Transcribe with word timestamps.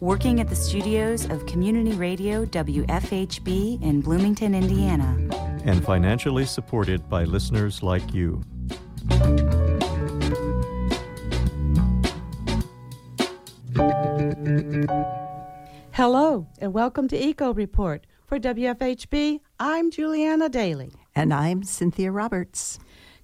working 0.00 0.40
at 0.40 0.48
the 0.48 0.56
studios 0.56 1.24
of 1.30 1.46
Community 1.46 1.92
Radio 1.92 2.44
WFHB 2.46 3.82
in 3.82 4.00
Bloomington, 4.00 4.54
Indiana. 4.54 5.16
And 5.64 5.84
financially 5.84 6.44
supported 6.44 7.08
by 7.08 7.24
listeners 7.24 7.82
like 7.82 8.12
you. 8.12 8.42
Hello, 15.92 16.46
and 16.58 16.74
welcome 16.74 17.08
to 17.08 17.16
Eco 17.16 17.54
Report. 17.54 18.06
For 18.26 18.38
WFHB, 18.38 19.40
I'm 19.60 19.90
Julianna 19.90 20.50
Dailey. 20.50 20.94
And 21.14 21.32
I'm 21.32 21.62
Cynthia 21.62 22.10
Roberts. 22.10 22.78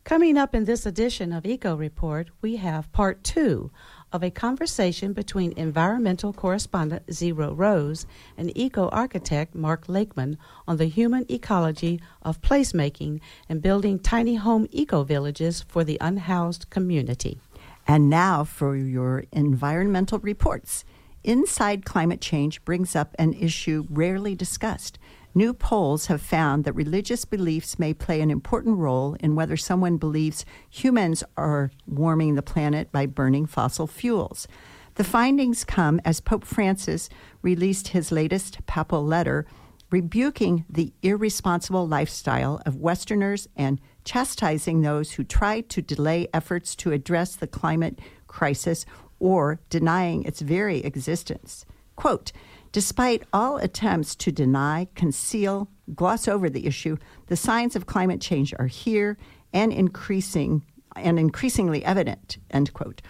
Coming 0.04 0.38
up 0.38 0.54
in 0.54 0.64
this 0.64 0.86
edition 0.86 1.32
of 1.32 1.44
Eco 1.44 1.74
Report, 1.74 2.30
we 2.40 2.56
have 2.56 2.90
part 2.92 3.22
two 3.22 3.70
of 4.12 4.22
a 4.22 4.30
conversation 4.30 5.12
between 5.12 5.52
environmental 5.56 6.32
correspondent 6.32 7.06
Zyro 7.06 7.56
Roze 7.56 8.06
and 8.36 8.50
eco 8.56 8.88
architect 8.88 9.54
Mark 9.54 9.86
Lakeman 9.86 10.36
on 10.66 10.76
the 10.76 10.86
human 10.86 11.26
ecology 11.28 12.00
of 12.22 12.40
placemaking 12.42 13.20
and 13.48 13.62
building 13.62 13.98
tiny 13.98 14.36
home 14.36 14.66
eco 14.70 15.04
villages 15.04 15.62
for 15.62 15.84
the 15.84 15.98
unhoused 16.00 16.70
community. 16.70 17.38
And 17.86 18.10
now 18.10 18.44
for 18.44 18.76
your 18.76 19.24
environmental 19.32 20.18
reports. 20.18 20.84
Inside 21.22 21.84
Climate 21.84 22.20
Change 22.20 22.64
brings 22.64 22.96
up 22.96 23.14
an 23.18 23.34
issue 23.34 23.86
rarely 23.90 24.34
discussed 24.34 24.98
New 25.34 25.54
polls 25.54 26.06
have 26.06 26.20
found 26.20 26.64
that 26.64 26.72
religious 26.72 27.24
beliefs 27.24 27.78
may 27.78 27.94
play 27.94 28.20
an 28.20 28.30
important 28.30 28.78
role 28.78 29.16
in 29.20 29.36
whether 29.36 29.56
someone 29.56 29.96
believes 29.96 30.44
humans 30.68 31.22
are 31.36 31.70
warming 31.86 32.34
the 32.34 32.42
planet 32.42 32.90
by 32.90 33.06
burning 33.06 33.46
fossil 33.46 33.86
fuels. 33.86 34.48
The 34.96 35.04
findings 35.04 35.64
come 35.64 36.00
as 36.04 36.20
Pope 36.20 36.44
Francis 36.44 37.08
released 37.42 37.88
his 37.88 38.10
latest 38.10 38.66
papal 38.66 39.04
letter 39.04 39.46
rebuking 39.90 40.64
the 40.68 40.92
irresponsible 41.02 41.86
lifestyle 41.86 42.60
of 42.64 42.76
Westerners 42.76 43.48
and 43.56 43.80
chastising 44.04 44.80
those 44.80 45.12
who 45.12 45.24
try 45.24 45.60
to 45.60 45.82
delay 45.82 46.28
efforts 46.32 46.74
to 46.76 46.92
address 46.92 47.36
the 47.36 47.46
climate 47.46 47.98
crisis 48.26 48.86
or 49.18 49.60
denying 49.68 50.22
its 50.24 50.40
very 50.40 50.78
existence. 50.78 51.64
Quote, 51.96 52.32
Despite 52.72 53.24
all 53.32 53.56
attempts 53.56 54.14
to 54.16 54.30
deny, 54.30 54.86
conceal, 54.94 55.68
gloss 55.94 56.28
over 56.28 56.48
the 56.48 56.66
issue, 56.66 56.98
the 57.26 57.36
signs 57.36 57.74
of 57.74 57.86
climate 57.86 58.20
change 58.20 58.54
are 58.58 58.68
here 58.68 59.18
and 59.52 59.72
increasing 59.72 60.62
and 60.94 61.18
increasingly 61.18 61.84
evident. 61.84 62.38
End 62.50 62.72
quote. 62.72 63.02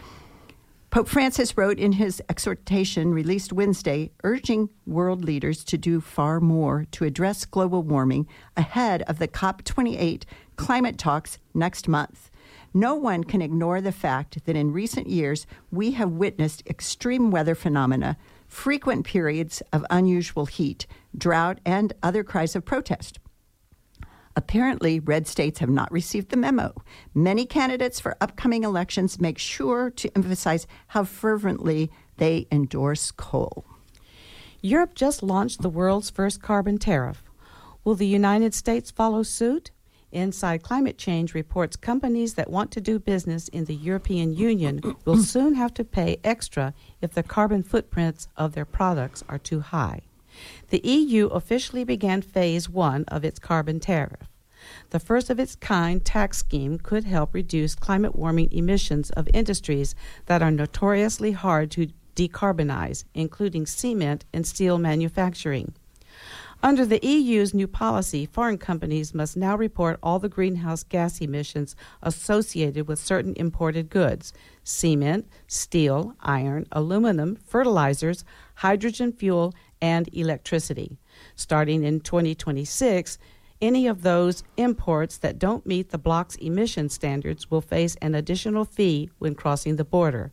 Pope 0.90 1.08
Francis 1.08 1.56
wrote 1.56 1.78
in 1.78 1.92
his 1.92 2.20
exhortation 2.28 3.14
released 3.14 3.52
Wednesday, 3.52 4.10
urging 4.24 4.70
world 4.86 5.24
leaders 5.24 5.62
to 5.64 5.78
do 5.78 6.00
far 6.00 6.40
more 6.40 6.84
to 6.90 7.04
address 7.04 7.44
global 7.44 7.82
warming 7.82 8.26
ahead 8.56 9.02
of 9.02 9.18
the 9.18 9.28
COP28 9.28 10.24
climate 10.56 10.98
talks 10.98 11.38
next 11.54 11.86
month. 11.86 12.28
No 12.74 12.96
one 12.96 13.22
can 13.24 13.40
ignore 13.40 13.80
the 13.80 13.92
fact 13.92 14.44
that 14.46 14.56
in 14.56 14.72
recent 14.72 15.08
years 15.08 15.46
we 15.70 15.92
have 15.92 16.10
witnessed 16.10 16.66
extreme 16.66 17.30
weather 17.30 17.54
phenomena 17.54 18.16
frequent 18.50 19.06
periods 19.06 19.62
of 19.72 19.86
unusual 19.90 20.44
heat, 20.44 20.86
drought, 21.16 21.60
and 21.64 21.92
other 22.02 22.24
cries 22.24 22.56
of 22.56 22.64
protest. 22.64 23.18
Apparently, 24.36 25.00
red 25.00 25.26
states 25.26 25.60
have 25.60 25.70
not 25.70 25.90
received 25.90 26.30
the 26.30 26.36
memo. 26.36 26.74
Many 27.14 27.46
candidates 27.46 28.00
for 28.00 28.16
upcoming 28.20 28.64
elections 28.64 29.20
make 29.20 29.38
sure 29.38 29.90
to 29.90 30.10
emphasize 30.16 30.66
how 30.88 31.04
fervently 31.04 31.90
they 32.16 32.46
endorse 32.50 33.10
coal. 33.12 33.64
Europe 34.60 34.94
just 34.94 35.22
launched 35.22 35.62
the 35.62 35.70
world's 35.70 36.10
first 36.10 36.42
carbon 36.42 36.78
tariff. 36.78 37.22
Will 37.84 37.94
the 37.94 38.06
United 38.06 38.52
States 38.52 38.90
follow 38.90 39.22
suit? 39.22 39.70
Inside 40.12 40.62
Climate 40.62 40.98
Change 40.98 41.34
reports 41.34 41.76
companies 41.76 42.34
that 42.34 42.50
want 42.50 42.70
to 42.72 42.80
do 42.80 42.98
business 42.98 43.48
in 43.48 43.66
the 43.66 43.74
European 43.74 44.32
Union 44.32 44.80
will 45.04 45.22
soon 45.22 45.54
have 45.54 45.72
to 45.74 45.84
pay 45.84 46.18
extra 46.24 46.74
if 47.00 47.12
the 47.12 47.22
carbon 47.22 47.62
footprints 47.62 48.26
of 48.36 48.52
their 48.52 48.64
products 48.64 49.22
are 49.28 49.38
too 49.38 49.60
high. 49.60 50.00
The 50.70 50.80
EU 50.84 51.26
officially 51.26 51.84
began 51.84 52.22
phase 52.22 52.68
one 52.68 53.04
of 53.08 53.24
its 53.24 53.38
carbon 53.38 53.78
tariff. 53.78 54.28
The 54.90 55.00
first 55.00 55.30
of 55.30 55.38
its 55.38 55.56
kind 55.56 56.04
tax 56.04 56.38
scheme 56.38 56.78
could 56.78 57.04
help 57.04 57.32
reduce 57.32 57.74
climate 57.74 58.14
warming 58.14 58.52
emissions 58.52 59.10
of 59.10 59.28
industries 59.32 59.94
that 60.26 60.42
are 60.42 60.50
notoriously 60.50 61.32
hard 61.32 61.70
to 61.72 61.88
decarbonize, 62.14 63.04
including 63.14 63.66
cement 63.66 64.24
and 64.32 64.46
steel 64.46 64.76
manufacturing. 64.76 65.74
Under 66.62 66.84
the 66.84 67.00
EU's 67.02 67.54
new 67.54 67.66
policy, 67.66 68.26
foreign 68.26 68.58
companies 68.58 69.14
must 69.14 69.34
now 69.34 69.56
report 69.56 69.98
all 70.02 70.18
the 70.18 70.28
greenhouse 70.28 70.82
gas 70.82 71.18
emissions 71.22 71.74
associated 72.02 72.86
with 72.86 72.98
certain 72.98 73.32
imported 73.36 73.88
goods 73.88 74.34
cement, 74.62 75.26
steel, 75.46 76.14
iron, 76.20 76.66
aluminum, 76.70 77.36
fertilizers, 77.36 78.24
hydrogen 78.56 79.10
fuel, 79.10 79.54
and 79.80 80.10
electricity. 80.12 80.98
Starting 81.34 81.82
in 81.82 81.98
2026, 81.98 83.16
any 83.62 83.86
of 83.86 84.02
those 84.02 84.44
imports 84.58 85.16
that 85.16 85.38
don't 85.38 85.64
meet 85.66 85.88
the 85.88 85.98
bloc's 85.98 86.36
emission 86.36 86.90
standards 86.90 87.50
will 87.50 87.62
face 87.62 87.96
an 88.02 88.14
additional 88.14 88.66
fee 88.66 89.08
when 89.18 89.34
crossing 89.34 89.76
the 89.76 89.84
border. 89.84 90.30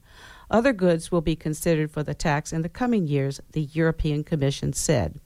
Other 0.51 0.73
goods 0.73 1.09
will 1.09 1.21
be 1.21 1.38
considered 1.38 1.89
for 1.89 2.03
the 2.03 2.13
tax 2.13 2.51
in 2.51 2.63
the 2.63 2.69
coming 2.69 3.07
years, 3.07 3.39
the 3.53 3.63
European 3.63 4.25
Commission 4.25 4.73
said. 4.73 5.21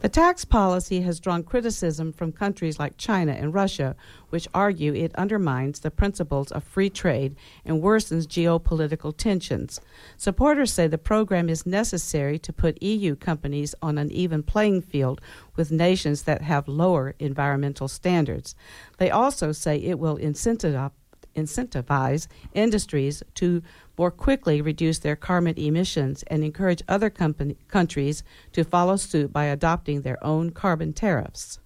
The 0.00 0.08
tax 0.08 0.44
policy 0.44 1.02
has 1.02 1.20
drawn 1.20 1.42
criticism 1.42 2.12
from 2.12 2.32
countries 2.32 2.78
like 2.78 2.96
China 2.96 3.32
and 3.32 3.52
Russia, 3.52 3.96
which 4.30 4.48
argue 4.54 4.94
it 4.94 5.14
undermines 5.14 5.80
the 5.80 5.90
principles 5.90 6.50
of 6.52 6.64
free 6.64 6.90
trade 6.90 7.36
and 7.64 7.82
worsens 7.82 8.26
geopolitical 8.26 9.16
tensions. 9.16 9.80
Supporters 10.16 10.72
say 10.72 10.86
the 10.86 10.98
program 10.98 11.48
is 11.48 11.66
necessary 11.66 12.38
to 12.38 12.52
put 12.52 12.82
EU 12.82 13.14
companies 13.16 13.74
on 13.82 13.98
an 13.98 14.10
even 14.10 14.42
playing 14.42 14.82
field 14.82 15.20
with 15.56 15.70
nations 15.70 16.22
that 16.22 16.42
have 16.42 16.68
lower 16.68 17.14
environmental 17.18 17.88
standards. 17.88 18.54
They 18.98 19.10
also 19.10 19.52
say 19.52 19.76
it 19.76 19.98
will 19.98 20.16
incentivize 20.16 20.92
incentivize 21.34 22.26
industries 22.54 23.22
to 23.34 23.62
more 23.98 24.10
quickly 24.10 24.60
reduce 24.62 24.98
their 24.98 25.16
carbon 25.16 25.58
emissions 25.58 26.22
and 26.28 26.42
encourage 26.42 26.82
other 26.88 27.10
company, 27.10 27.56
countries 27.68 28.22
to 28.52 28.64
follow 28.64 28.96
suit 28.96 29.32
by 29.32 29.44
adopting 29.44 30.02
their 30.02 30.22
own 30.24 30.50
carbon 30.50 30.92
tariffs. 30.92 31.58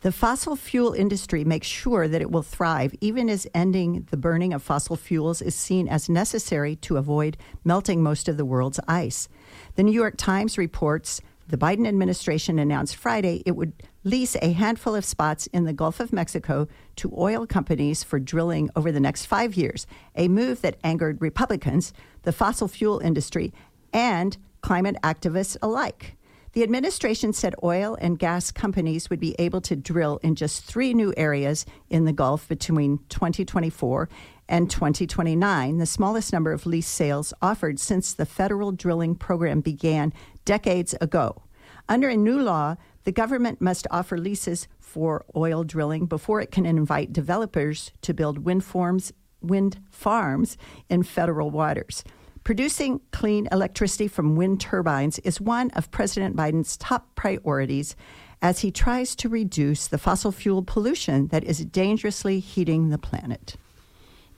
The 0.00 0.12
fossil 0.12 0.54
fuel 0.54 0.92
industry 0.92 1.42
makes 1.42 1.66
sure 1.66 2.06
that 2.06 2.20
it 2.20 2.30
will 2.30 2.42
thrive 2.42 2.94
even 3.00 3.28
as 3.28 3.48
ending 3.52 4.06
the 4.10 4.16
burning 4.16 4.52
of 4.52 4.62
fossil 4.62 4.94
fuels 4.94 5.42
is 5.42 5.56
seen 5.56 5.88
as 5.88 6.08
necessary 6.08 6.76
to 6.76 6.98
avoid 6.98 7.36
melting 7.64 8.00
most 8.00 8.28
of 8.28 8.36
the 8.36 8.44
world's 8.44 8.78
ice. 8.86 9.28
The 9.74 9.82
New 9.82 9.92
York 9.92 10.14
Times 10.16 10.56
reports 10.56 11.20
the 11.48 11.56
Biden 11.56 11.88
administration 11.88 12.60
announced 12.60 12.94
Friday 12.94 13.42
it 13.44 13.56
would 13.56 13.72
lease 14.08 14.36
a 14.40 14.52
handful 14.52 14.94
of 14.94 15.04
spots 15.04 15.46
in 15.48 15.64
the 15.64 15.72
Gulf 15.72 16.00
of 16.00 16.12
Mexico 16.12 16.66
to 16.96 17.12
oil 17.16 17.46
companies 17.46 18.02
for 18.02 18.18
drilling 18.18 18.70
over 18.74 18.90
the 18.90 19.00
next 19.00 19.26
five 19.26 19.54
years, 19.54 19.86
a 20.16 20.28
move 20.28 20.62
that 20.62 20.78
angered 20.82 21.20
Republicans, 21.20 21.92
the 22.22 22.32
fossil 22.32 22.68
fuel 22.68 23.00
industry, 23.00 23.52
and 23.92 24.38
climate 24.62 24.96
activists 25.02 25.56
alike. 25.60 26.16
The 26.54 26.62
administration 26.62 27.34
said 27.34 27.54
oil 27.62 27.98
and 28.00 28.18
gas 28.18 28.50
companies 28.50 29.10
would 29.10 29.20
be 29.20 29.36
able 29.38 29.60
to 29.60 29.76
drill 29.76 30.18
in 30.22 30.34
just 30.34 30.64
three 30.64 30.94
new 30.94 31.12
areas 31.16 31.66
in 31.90 32.06
the 32.06 32.12
Gulf 32.12 32.48
between 32.48 33.00
2024 33.10 34.08
and 34.48 34.70
2029, 34.70 35.76
the 35.76 35.84
smallest 35.84 36.32
number 36.32 36.52
of 36.52 36.64
lease 36.64 36.86
sales 36.86 37.34
offered 37.42 37.78
since 37.78 38.14
the 38.14 38.24
federal 38.24 38.72
drilling 38.72 39.14
program 39.14 39.60
began 39.60 40.14
decades 40.46 40.94
ago. 41.02 41.42
Under 41.88 42.08
a 42.08 42.16
new 42.16 42.38
law, 42.38 42.76
the 43.04 43.12
government 43.12 43.60
must 43.60 43.86
offer 43.90 44.18
leases 44.18 44.68
for 44.78 45.24
oil 45.34 45.64
drilling 45.64 46.04
before 46.04 46.40
it 46.40 46.50
can 46.50 46.66
invite 46.66 47.12
developers 47.12 47.92
to 48.02 48.12
build 48.12 48.44
wind 48.44 48.64
farms, 48.64 49.12
wind 49.40 49.80
farms 49.90 50.58
in 50.90 51.02
federal 51.02 51.50
waters. 51.50 52.04
Producing 52.44 53.00
clean 53.10 53.48
electricity 53.50 54.08
from 54.08 54.36
wind 54.36 54.60
turbines 54.60 55.18
is 55.20 55.40
one 55.40 55.70
of 55.70 55.90
President 55.90 56.36
Biden's 56.36 56.76
top 56.76 57.14
priorities 57.14 57.96
as 58.40 58.60
he 58.60 58.70
tries 58.70 59.16
to 59.16 59.28
reduce 59.28 59.86
the 59.86 59.98
fossil 59.98 60.32
fuel 60.32 60.62
pollution 60.62 61.28
that 61.28 61.44
is 61.44 61.64
dangerously 61.64 62.38
heating 62.38 62.90
the 62.90 62.98
planet. 62.98 63.56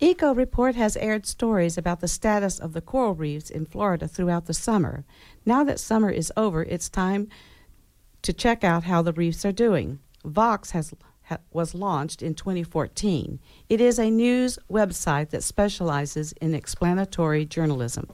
Eco 0.03 0.35
Report 0.35 0.77
has 0.77 0.97
aired 0.97 1.27
stories 1.27 1.77
about 1.77 2.01
the 2.01 2.09
status 2.09 2.59
of 2.59 2.73
the 2.73 2.81
coral 2.81 3.15
reefs 3.15 3.51
in 3.51 3.67
Florida 3.67 4.09
throughout 4.09 4.47
the 4.47 4.55
summer. 4.55 5.05
Now 5.45 5.63
that 5.65 5.79
summer 5.79 6.09
is 6.09 6.33
over, 6.39 6.63
it's 6.63 6.89
time 6.89 7.29
to 8.23 8.33
check 8.33 8.65
out 8.65 8.85
how 8.85 9.03
the 9.03 9.13
reefs 9.13 9.45
are 9.45 9.53
doing. 9.53 9.99
Vox 10.25 10.71
has 10.71 10.95
was 11.53 11.75
launched 11.75 12.23
in 12.23 12.35
2014. 12.35 13.39
It 13.69 13.81
is 13.81 13.99
a 13.99 14.11
news 14.11 14.59
website 14.71 15.29
that 15.31 15.45
specializes 15.45 16.33
in 16.41 16.55
explanatory 16.55 17.45
journalism. 17.45 18.09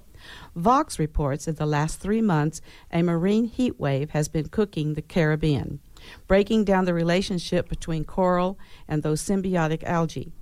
Vox 0.56 0.98
reports 0.98 1.46
in 1.46 1.54
the 1.54 1.66
last 1.66 2.00
three 2.00 2.20
months 2.20 2.60
a 2.92 3.00
marine 3.00 3.44
heat 3.44 3.78
wave 3.78 4.10
has 4.10 4.26
been 4.26 4.48
cooking 4.48 4.94
the 4.94 5.02
Caribbean, 5.02 5.78
breaking 6.26 6.64
down 6.64 6.84
the 6.84 6.92
relationship 6.92 7.68
between 7.68 8.04
coral 8.04 8.58
and 8.88 9.02
those 9.02 9.22
symbiotic 9.22 9.84
algae. 9.84 10.32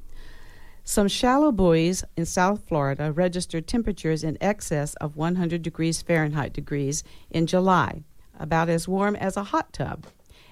Some 0.86 1.08
shallow 1.08 1.50
buoys 1.50 2.04
in 2.14 2.26
South 2.26 2.69
Florida 2.69 3.10
registered 3.10 3.66
temperatures 3.66 4.22
in 4.22 4.36
excess 4.38 4.92
of 4.96 5.16
100 5.16 5.62
degrees 5.62 6.02
Fahrenheit 6.02 6.52
degrees 6.52 7.02
in 7.31 7.46
July, 7.46 8.02
about 8.38 8.69
as 8.69 8.86
warm 8.86 9.16
as 9.16 9.38
a 9.38 9.44
hot 9.44 9.72
tub. 9.72 10.06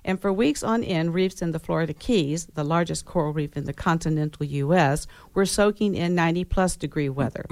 And 0.07 0.19
for 0.19 0.33
weeks 0.33 0.63
on 0.63 0.83
end, 0.83 1.13
reefs 1.13 1.43
in 1.43 1.53
the 1.53 1.59
Florida 1.59 1.93
Keys, 1.93 2.47
the 2.55 2.65
largest 2.65 3.05
coral 3.05 3.35
reef 3.35 3.59
in 3.59 3.67
the 3.67 3.75
continental 3.75 4.47
U.S., 4.47 5.07
were 5.35 5.47
soaking 5.47 5.95
in 5.95 6.15
90 6.15 6.45
plus 6.45 6.77
degree 6.77 7.11
weather. 7.11 7.45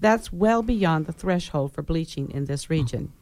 That's 0.00 0.32
well 0.32 0.62
beyond 0.62 1.06
the 1.06 1.12
threshold 1.12 1.72
for 1.72 1.82
bleaching 1.82 2.32
in 2.32 2.46
this 2.46 2.68
region. 2.68 3.12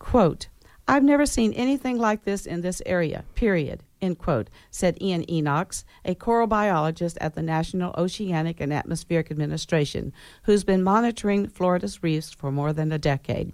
Quote, 0.00 0.48
I've 0.90 1.04
never 1.04 1.26
seen 1.26 1.52
anything 1.52 1.98
like 1.98 2.24
this 2.24 2.46
in 2.46 2.62
this 2.62 2.80
area, 2.86 3.22
period, 3.34 3.82
end 4.00 4.16
quote, 4.16 4.48
said 4.70 4.96
Ian 5.02 5.22
Enochs, 5.26 5.84
a 6.02 6.14
coral 6.14 6.46
biologist 6.46 7.18
at 7.20 7.34
the 7.34 7.42
National 7.42 7.94
Oceanic 7.98 8.58
and 8.58 8.72
Atmospheric 8.72 9.30
Administration, 9.30 10.14
who's 10.44 10.64
been 10.64 10.82
monitoring 10.82 11.46
Florida's 11.46 12.02
reefs 12.02 12.32
for 12.32 12.50
more 12.50 12.72
than 12.72 12.90
a 12.90 12.98
decade. 12.98 13.52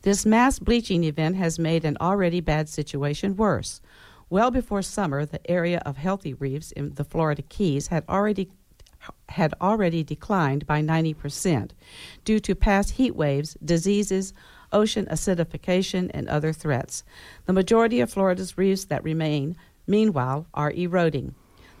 This 0.00 0.24
mass 0.24 0.58
bleaching 0.58 1.04
event 1.04 1.36
has 1.36 1.58
made 1.58 1.84
an 1.84 1.98
already 2.00 2.40
bad 2.40 2.70
situation 2.70 3.36
worse. 3.36 3.82
Well 4.30 4.50
before 4.50 4.80
summer, 4.80 5.26
the 5.26 5.50
area 5.50 5.82
of 5.84 5.98
healthy 5.98 6.32
reefs 6.32 6.72
in 6.72 6.94
the 6.94 7.04
Florida 7.04 7.42
Keys 7.42 7.88
had 7.88 8.04
already 8.08 8.50
had 9.28 9.54
already 9.60 10.02
declined 10.02 10.66
by 10.66 10.82
90% 10.82 11.70
due 12.24 12.40
to 12.40 12.54
past 12.54 12.92
heat 12.92 13.14
waves, 13.14 13.56
diseases, 13.64 14.34
ocean 14.72 15.06
acidification, 15.06 16.10
and 16.12 16.28
other 16.28 16.52
threats. 16.52 17.04
The 17.46 17.52
majority 17.52 18.00
of 18.00 18.10
Florida's 18.10 18.58
reefs 18.58 18.84
that 18.86 19.04
remain, 19.04 19.56
meanwhile, 19.86 20.46
are 20.54 20.72
eroding. 20.72 21.34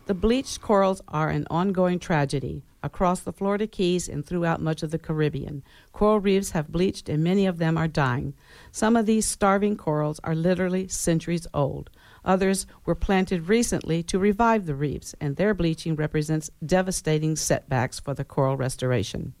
The 0.06 0.14
bleached 0.14 0.60
corals 0.60 1.02
are 1.08 1.28
an 1.28 1.46
ongoing 1.50 1.98
tragedy 1.98 2.62
across 2.82 3.20
the 3.20 3.32
Florida 3.32 3.66
Keys 3.66 4.08
and 4.08 4.24
throughout 4.24 4.60
much 4.60 4.82
of 4.82 4.90
the 4.90 4.98
Caribbean. 4.98 5.62
Coral 5.92 6.20
reefs 6.20 6.52
have 6.52 6.72
bleached 6.72 7.08
and 7.08 7.22
many 7.22 7.46
of 7.46 7.58
them 7.58 7.76
are 7.76 7.88
dying. 7.88 8.34
Some 8.70 8.96
of 8.96 9.06
these 9.06 9.26
starving 9.26 9.76
corals 9.76 10.20
are 10.24 10.34
literally 10.34 10.88
centuries 10.88 11.46
old. 11.52 11.90
Others 12.24 12.66
were 12.84 12.94
planted 12.94 13.48
recently 13.48 14.02
to 14.04 14.18
revive 14.18 14.66
the 14.66 14.74
reefs, 14.74 15.14
and 15.20 15.36
their 15.36 15.54
bleaching 15.54 15.96
represents 15.96 16.50
devastating 16.64 17.36
setbacks 17.36 17.98
for 17.98 18.14
the 18.14 18.24
coral 18.24 18.56
restoration. 18.56 19.34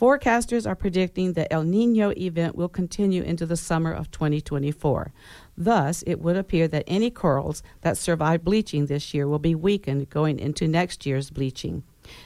Forecasters 0.00 0.66
are 0.66 0.74
predicting 0.74 1.34
that 1.34 1.52
El 1.52 1.62
Nino 1.62 2.10
event 2.16 2.56
will 2.56 2.70
continue 2.70 3.22
into 3.22 3.44
the 3.44 3.54
summer 3.54 3.92
of 3.92 4.10
2024. 4.10 5.12
Thus, 5.58 6.02
it 6.06 6.22
would 6.22 6.38
appear 6.38 6.66
that 6.68 6.84
any 6.86 7.10
corals 7.10 7.62
that 7.82 7.98
survive 7.98 8.42
bleaching 8.42 8.86
this 8.86 9.12
year 9.12 9.28
will 9.28 9.38
be 9.38 9.54
weakened 9.54 10.08
going 10.08 10.38
into 10.38 10.66
next 10.66 11.04
year's 11.04 11.28
bleaching. 11.28 11.82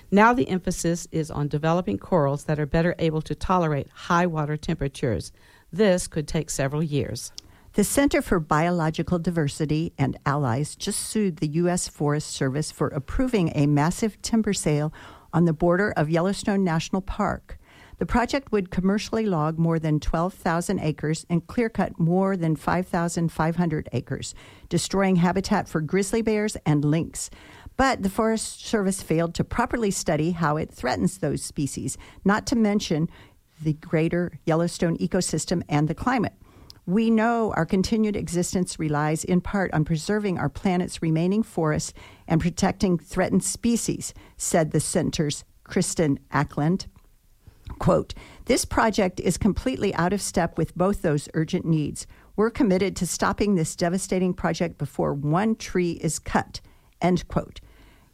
Now 0.08 0.32
the 0.32 0.48
emphasis 0.48 1.08
is 1.10 1.32
on 1.32 1.48
developing 1.48 1.98
corals 1.98 2.44
that 2.44 2.60
are 2.60 2.64
better 2.64 2.94
able 3.00 3.22
to 3.22 3.34
tolerate 3.34 3.88
high 3.92 4.26
water 4.26 4.56
temperatures. 4.56 5.32
This 5.72 6.06
could 6.06 6.28
take 6.28 6.50
several 6.50 6.80
years. 6.80 7.32
The 7.72 7.82
Center 7.82 8.22
for 8.22 8.38
Biological 8.38 9.18
Diversity 9.18 9.92
and 9.98 10.16
allies 10.24 10.76
just 10.76 11.00
sued 11.00 11.38
the 11.38 11.48
U.S. 11.48 11.88
Forest 11.88 12.30
Service 12.30 12.70
for 12.70 12.86
approving 12.86 13.50
a 13.56 13.66
massive 13.66 14.22
timber 14.22 14.52
sale 14.52 14.92
on 15.32 15.44
the 15.44 15.52
border 15.52 15.92
of 15.96 16.08
Yellowstone 16.08 16.62
National 16.62 17.02
Park. 17.02 17.58
The 18.04 18.12
project 18.12 18.52
would 18.52 18.70
commercially 18.70 19.24
log 19.24 19.58
more 19.58 19.78
than 19.78 19.98
12,000 19.98 20.78
acres 20.78 21.24
and 21.30 21.46
clear 21.46 21.70
cut 21.70 21.98
more 21.98 22.36
than 22.36 22.54
5,500 22.54 23.88
acres, 23.92 24.34
destroying 24.68 25.16
habitat 25.16 25.70
for 25.70 25.80
grizzly 25.80 26.20
bears 26.20 26.54
and 26.66 26.84
lynx. 26.84 27.30
But 27.78 28.02
the 28.02 28.10
Forest 28.10 28.66
Service 28.66 29.00
failed 29.00 29.34
to 29.36 29.42
properly 29.42 29.90
study 29.90 30.32
how 30.32 30.58
it 30.58 30.70
threatens 30.70 31.16
those 31.16 31.42
species, 31.42 31.96
not 32.26 32.46
to 32.48 32.56
mention 32.56 33.08
the 33.62 33.72
greater 33.72 34.38
Yellowstone 34.44 34.98
ecosystem 34.98 35.62
and 35.66 35.88
the 35.88 35.94
climate. 35.94 36.34
We 36.84 37.08
know 37.08 37.54
our 37.56 37.64
continued 37.64 38.16
existence 38.16 38.78
relies 38.78 39.24
in 39.24 39.40
part 39.40 39.72
on 39.72 39.86
preserving 39.86 40.36
our 40.36 40.50
planet's 40.50 41.00
remaining 41.00 41.42
forests 41.42 41.94
and 42.28 42.38
protecting 42.38 42.98
threatened 42.98 43.44
species, 43.44 44.12
said 44.36 44.72
the 44.72 44.80
center's 44.80 45.42
Kristen 45.64 46.20
Akland. 46.30 46.84
Quote, 47.78 48.14
this 48.46 48.64
project 48.64 49.20
is 49.20 49.36
completely 49.38 49.94
out 49.94 50.12
of 50.12 50.20
step 50.20 50.58
with 50.58 50.76
both 50.76 51.02
those 51.02 51.28
urgent 51.34 51.64
needs. 51.64 52.06
We're 52.36 52.50
committed 52.50 52.96
to 52.96 53.06
stopping 53.06 53.54
this 53.54 53.76
devastating 53.76 54.34
project 54.34 54.78
before 54.78 55.14
one 55.14 55.56
tree 55.56 55.92
is 55.92 56.18
cut. 56.18 56.60
End 57.00 57.26
quote. 57.28 57.60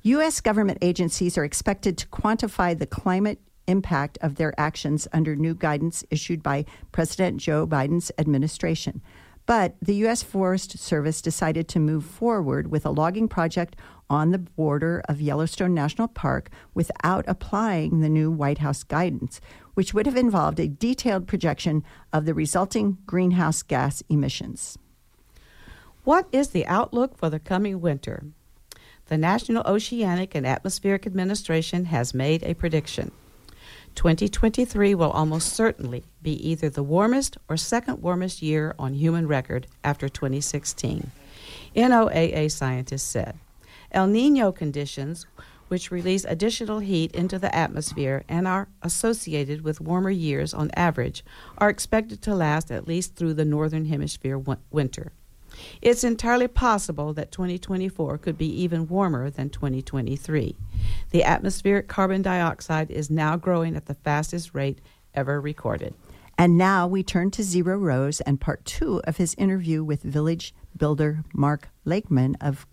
U.S. 0.03 0.41
government 0.41 0.79
agencies 0.83 1.37
are 1.37 1.45
expected 1.45 1.99
to 1.99 2.09
quantify 2.09 2.79
the 2.79 2.87
climate 2.87 3.41
impact 3.67 4.19
of 4.21 4.37
their 4.37 4.59
actions 4.59 5.07
under 5.13 5.37
new 5.37 5.55
guidance 5.55 6.05
issued 6.11 6.43
by 6.43 6.65
President 6.93 7.39
Joe 7.41 7.67
Biden's 7.67 8.11
administration. 8.19 9.03
But 9.51 9.75
the 9.83 9.97
U.S. 10.07 10.23
Forest 10.23 10.79
Service 10.79 11.21
decided 11.21 11.67
to 11.67 11.81
move 11.81 12.05
forward 12.05 12.71
with 12.71 12.87
a 12.87 12.91
logging 12.91 13.27
project 13.27 13.75
on 14.09 14.31
the 14.31 14.39
border 14.39 15.03
of 15.09 15.21
Yellowstone 15.21 15.75
National 15.75 16.07
Park 16.07 16.51
without 16.73 17.25
applying 17.27 17.99
the 17.99 18.09
new 18.09 18.31
White 18.31 18.59
House 18.59 18.85
guidance, 18.85 19.41
which 19.75 19.93
would 19.93 20.07
have 20.07 20.15
involved 20.15 20.61
a 20.61 20.69
detailed 20.69 21.27
projection 21.27 21.83
of 22.13 22.27
the 22.27 22.33
resulting 22.33 22.99
greenhouse 23.07 23.65
gas 23.65 24.05
emissions. 24.09 24.79
What 26.05 26.29
is 26.31 26.51
the 26.51 26.65
outlook 26.67 27.19
for 27.19 27.29
the 27.29 27.41
coming 27.41 27.81
winter? 27.81 28.27
the 29.07 29.19
National 29.19 29.65
Oceanic 29.67 30.37
and 30.37 30.47
Atmospheric 30.47 31.09
Administration 31.09 31.87
has 31.87 32.15
made 32.15 32.45
a 32.45 32.55
prediction. 32.55 33.11
2023 33.95 34.95
will 34.95 35.11
almost 35.11 35.53
certainly 35.53 36.05
be 36.23 36.33
either 36.49 36.71
the 36.71 36.83
warmest 36.83 37.37
or 37.49 37.57
second 37.57 38.01
warmest 38.03 38.43
year 38.43 38.75
on 38.79 38.95
human 38.95 39.27
record 39.27 39.67
after 39.85 40.09
2016. 40.09 41.11
NOAA 41.77 42.51
scientists 42.51 43.03
said. 43.03 43.39
El 43.93 44.07
Nino 44.07 44.53
conditions, 44.53 45.27
which 45.69 45.91
release 45.91 46.25
additional 46.25 46.79
heat 46.79 47.13
into 47.13 47.39
the 47.39 47.55
atmosphere 47.55 48.25
and 48.29 48.47
are 48.47 48.69
associated 48.83 49.63
with 49.63 49.81
warmer 49.81 50.11
years 50.11 50.55
on 50.55 50.71
average, 50.75 51.25
are 51.59 51.71
expected 51.71 52.23
to 52.23 52.35
last 52.35 52.71
at 52.71 52.89
least 52.89 53.15
through 53.15 53.35
the 53.35 53.45
northern 53.45 53.87
hemisphere 53.87 54.39
winter. 54.71 55.13
It's 55.83 56.05
entirely 56.05 56.49
possible 56.49 57.13
that 57.15 57.33
2024 57.33 58.19
could 58.19 58.39
be 58.39 58.63
even 58.63 58.89
warmer 58.89 59.31
than 59.31 59.51
2023. 59.51 60.57
The 61.11 61.25
atmospheric 61.25 61.89
carbon 61.89 62.23
dioxide 62.23 62.91
is 62.91 63.11
now 63.11 63.37
growing 63.37 63.77
at 63.77 63.87
the 63.87 63.95
fastest 63.95 64.55
rate 64.55 64.81
ever 65.15 65.41
recorded. 65.41 65.95
And 66.39 66.57
now 66.57 66.87
we 66.87 67.03
turn 67.03 67.31
to 67.33 67.43
Zyro 67.43 67.79
Roze 67.79 68.21
and 68.23 68.41
part 68.41 68.65
two 68.65 69.03
of 69.05 69.19
his 69.19 69.35
interview 69.35 69.85
with 69.85 70.03
village 70.03 70.55
builder 70.77 71.23
Mark 71.35 71.69
Lakeman 71.85 72.37
of 72.41 72.67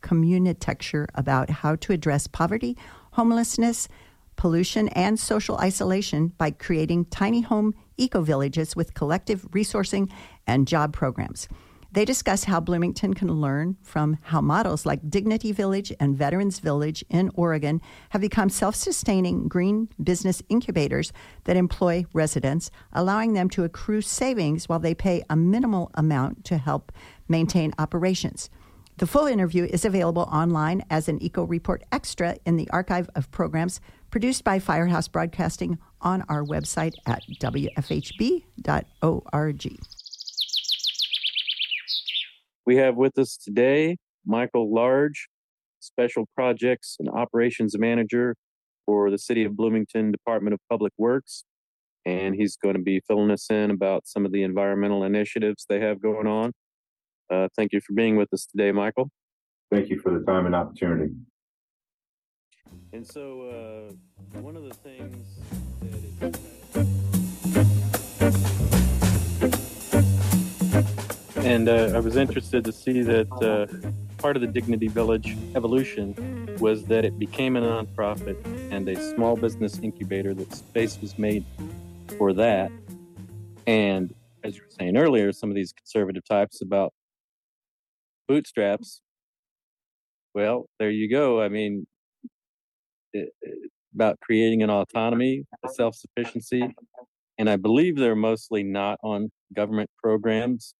Communitecture 0.00 1.08
about 1.14 1.50
how 1.50 1.74
to 1.76 1.92
address 1.92 2.26
poverty, 2.26 2.76
homelessness, 3.12 3.88
pollution, 4.36 4.88
and 4.90 5.18
social 5.18 5.58
isolation 5.58 6.28
by 6.38 6.50
creating 6.50 7.04
tiny 7.06 7.40
home 7.40 7.74
eco 7.96 8.22
villages 8.22 8.74
with 8.74 8.94
collective 8.94 9.42
resourcing 9.50 10.10
and 10.46 10.66
job 10.66 10.92
programs. 10.92 11.48
They 11.92 12.04
discuss 12.04 12.44
how 12.44 12.60
Bloomington 12.60 13.14
can 13.14 13.32
learn 13.32 13.76
from 13.82 14.18
how 14.22 14.40
models 14.40 14.86
like 14.86 15.10
Dignity 15.10 15.50
Village 15.50 15.92
and 15.98 16.16
Veterans 16.16 16.60
Village 16.60 17.04
in 17.10 17.30
Oregon 17.34 17.80
have 18.10 18.20
become 18.20 18.48
self 18.48 18.76
sustaining 18.76 19.48
green 19.48 19.88
business 20.00 20.40
incubators 20.48 21.12
that 21.44 21.56
employ 21.56 22.04
residents, 22.12 22.70
allowing 22.92 23.32
them 23.32 23.50
to 23.50 23.64
accrue 23.64 24.02
savings 24.02 24.68
while 24.68 24.78
they 24.78 24.94
pay 24.94 25.24
a 25.28 25.34
minimal 25.34 25.90
amount 25.94 26.44
to 26.44 26.58
help 26.58 26.92
maintain 27.28 27.72
operations. 27.76 28.50
The 28.98 29.06
full 29.08 29.26
interview 29.26 29.64
is 29.64 29.84
available 29.84 30.28
online 30.30 30.84
as 30.90 31.08
an 31.08 31.20
Eco 31.20 31.42
Report 31.44 31.82
Extra 31.90 32.36
in 32.44 32.56
the 32.56 32.70
archive 32.70 33.08
of 33.16 33.30
programs 33.32 33.80
produced 34.10 34.44
by 34.44 34.60
Firehouse 34.60 35.08
Broadcasting 35.08 35.78
on 36.02 36.22
our 36.28 36.44
website 36.44 36.92
at 37.06 37.22
wfhb.org. 37.40 38.50
We 42.70 42.76
have 42.76 42.94
with 42.94 43.18
us 43.18 43.36
today 43.36 43.96
Michael 44.24 44.72
Large, 44.72 45.28
Special 45.80 46.28
Projects 46.36 46.98
and 47.00 47.08
Operations 47.08 47.76
Manager 47.76 48.36
for 48.86 49.10
the 49.10 49.18
City 49.18 49.42
of 49.42 49.56
Bloomington 49.56 50.12
Department 50.12 50.54
of 50.54 50.60
Public 50.70 50.92
Works. 50.96 51.42
And 52.06 52.36
he's 52.36 52.56
going 52.56 52.76
to 52.76 52.80
be 52.80 53.00
filling 53.08 53.32
us 53.32 53.50
in 53.50 53.72
about 53.72 54.06
some 54.06 54.24
of 54.24 54.30
the 54.30 54.44
environmental 54.44 55.02
initiatives 55.02 55.66
they 55.68 55.80
have 55.80 56.00
going 56.00 56.28
on. 56.28 56.52
Uh, 57.28 57.48
thank 57.56 57.72
you 57.72 57.80
for 57.80 57.92
being 57.92 58.14
with 58.14 58.32
us 58.32 58.46
today, 58.46 58.70
Michael. 58.70 59.10
Thank 59.72 59.88
you 59.88 59.98
for 59.98 60.16
the 60.16 60.24
time 60.24 60.46
and 60.46 60.54
opportunity. 60.54 61.12
And 62.92 63.04
so, 63.04 63.90
uh, 64.36 64.38
one 64.38 64.54
of 64.54 64.62
the 64.62 64.74
things 64.74 65.40
that 65.80 66.34
is. 68.54 68.59
And 71.42 71.70
uh, 71.70 71.92
I 71.94 72.00
was 72.00 72.16
interested 72.16 72.64
to 72.64 72.72
see 72.72 73.00
that 73.00 73.32
uh, 73.42 73.66
part 74.18 74.36
of 74.36 74.42
the 74.42 74.46
Dignity 74.46 74.88
Village 74.88 75.38
evolution 75.54 76.54
was 76.60 76.84
that 76.84 77.06
it 77.06 77.18
became 77.18 77.56
a 77.56 77.62
nonprofit 77.62 78.36
and 78.70 78.86
a 78.86 79.14
small 79.14 79.36
business 79.36 79.78
incubator, 79.78 80.34
that 80.34 80.54
space 80.54 81.00
was 81.00 81.18
made 81.18 81.44
for 82.18 82.34
that. 82.34 82.70
And 83.66 84.14
as 84.44 84.56
you 84.56 84.62
were 84.62 84.70
saying 84.70 84.98
earlier, 84.98 85.32
some 85.32 85.48
of 85.48 85.56
these 85.56 85.72
conservative 85.72 86.24
types 86.26 86.60
about 86.60 86.92
bootstraps. 88.28 89.00
Well, 90.34 90.66
there 90.78 90.90
you 90.90 91.08
go. 91.10 91.40
I 91.40 91.48
mean, 91.48 91.86
it, 93.14 93.30
it, 93.40 93.70
about 93.94 94.20
creating 94.20 94.62
an 94.62 94.68
autonomy, 94.68 95.46
a 95.64 95.70
self 95.70 95.94
sufficiency. 95.96 96.62
And 97.38 97.48
I 97.48 97.56
believe 97.56 97.96
they're 97.96 98.14
mostly 98.14 98.62
not 98.62 98.98
on 99.02 99.30
government 99.54 99.88
programs 100.02 100.74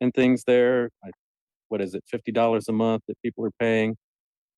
and 0.00 0.12
things 0.14 0.44
there. 0.46 0.90
I, 1.04 1.10
what 1.68 1.80
is 1.80 1.94
it, 1.94 2.04
$50 2.12 2.68
a 2.68 2.72
month 2.72 3.02
that 3.08 3.20
people 3.22 3.44
are 3.44 3.52
paying 3.58 3.96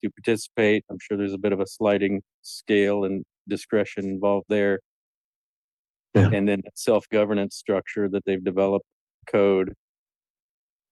to 0.05 0.11
participate? 0.11 0.85
I'm 0.91 0.99
sure 1.01 1.17
there's 1.17 1.35
a 1.35 1.39
bit 1.39 1.53
of 1.53 1.61
a 1.61 1.67
sliding 1.67 2.23
scale 2.43 3.05
and 3.05 3.25
discretion 3.49 4.05
involved 4.05 4.47
there. 4.49 4.81
Yeah. 6.15 6.31
And 6.33 6.49
then 6.49 6.63
self 6.75 7.09
governance 7.11 7.57
structure 7.57 8.09
that 8.09 8.25
they've 8.25 8.43
developed, 8.43 8.87
code, 9.31 9.75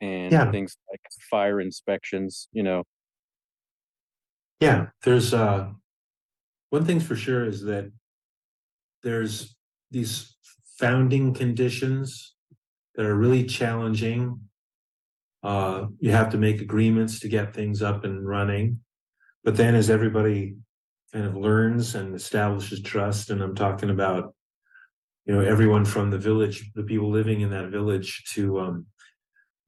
and 0.00 0.30
yeah. 0.30 0.50
things 0.50 0.76
like 0.90 1.00
fire 1.30 1.60
inspections, 1.60 2.48
you 2.52 2.62
know. 2.62 2.84
Yeah, 4.60 4.86
there's 5.04 5.34
uh 5.34 5.70
one 6.70 6.84
thing's 6.84 7.04
for 7.04 7.16
sure 7.16 7.44
is 7.44 7.62
that 7.64 7.90
there's 9.02 9.56
these 9.90 10.36
founding 10.78 11.34
conditions 11.34 12.34
that 12.98 13.06
are 13.06 13.14
really 13.14 13.44
challenging. 13.44 14.40
Uh, 15.44 15.86
you 16.00 16.10
have 16.10 16.30
to 16.30 16.36
make 16.36 16.60
agreements 16.60 17.20
to 17.20 17.28
get 17.28 17.54
things 17.54 17.80
up 17.80 18.02
and 18.04 18.26
running. 18.26 18.80
But 19.44 19.56
then 19.56 19.76
as 19.76 19.88
everybody 19.88 20.56
kind 21.12 21.24
of 21.24 21.36
learns 21.36 21.94
and 21.94 22.12
establishes 22.16 22.82
trust, 22.82 23.30
and 23.30 23.40
I'm 23.40 23.54
talking 23.54 23.90
about, 23.90 24.34
you 25.26 25.32
know, 25.32 25.40
everyone 25.40 25.84
from 25.84 26.10
the 26.10 26.18
village, 26.18 26.72
the 26.74 26.82
people 26.82 27.08
living 27.08 27.40
in 27.40 27.50
that 27.50 27.70
village 27.70 28.24
to 28.34 28.58
um, 28.58 28.86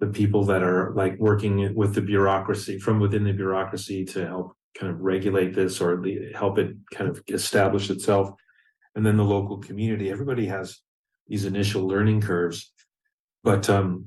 the 0.00 0.08
people 0.08 0.44
that 0.46 0.64
are 0.64 0.92
like 0.96 1.16
working 1.20 1.72
with 1.76 1.94
the 1.94 2.00
bureaucracy 2.00 2.80
from 2.80 2.98
within 2.98 3.22
the 3.22 3.32
bureaucracy 3.32 4.04
to 4.06 4.26
help 4.26 4.56
kind 4.76 4.92
of 4.92 5.00
regulate 5.00 5.54
this 5.54 5.80
or 5.80 6.04
help 6.34 6.58
it 6.58 6.74
kind 6.92 7.08
of 7.08 7.22
establish 7.28 7.90
itself 7.90 8.30
and 8.94 9.04
then 9.04 9.16
the 9.16 9.24
local 9.24 9.58
community 9.58 10.08
everybody 10.08 10.46
has 10.46 10.78
these 11.26 11.44
initial 11.44 11.86
learning 11.86 12.20
curves 12.20 12.72
but 13.42 13.68
um, 13.70 14.06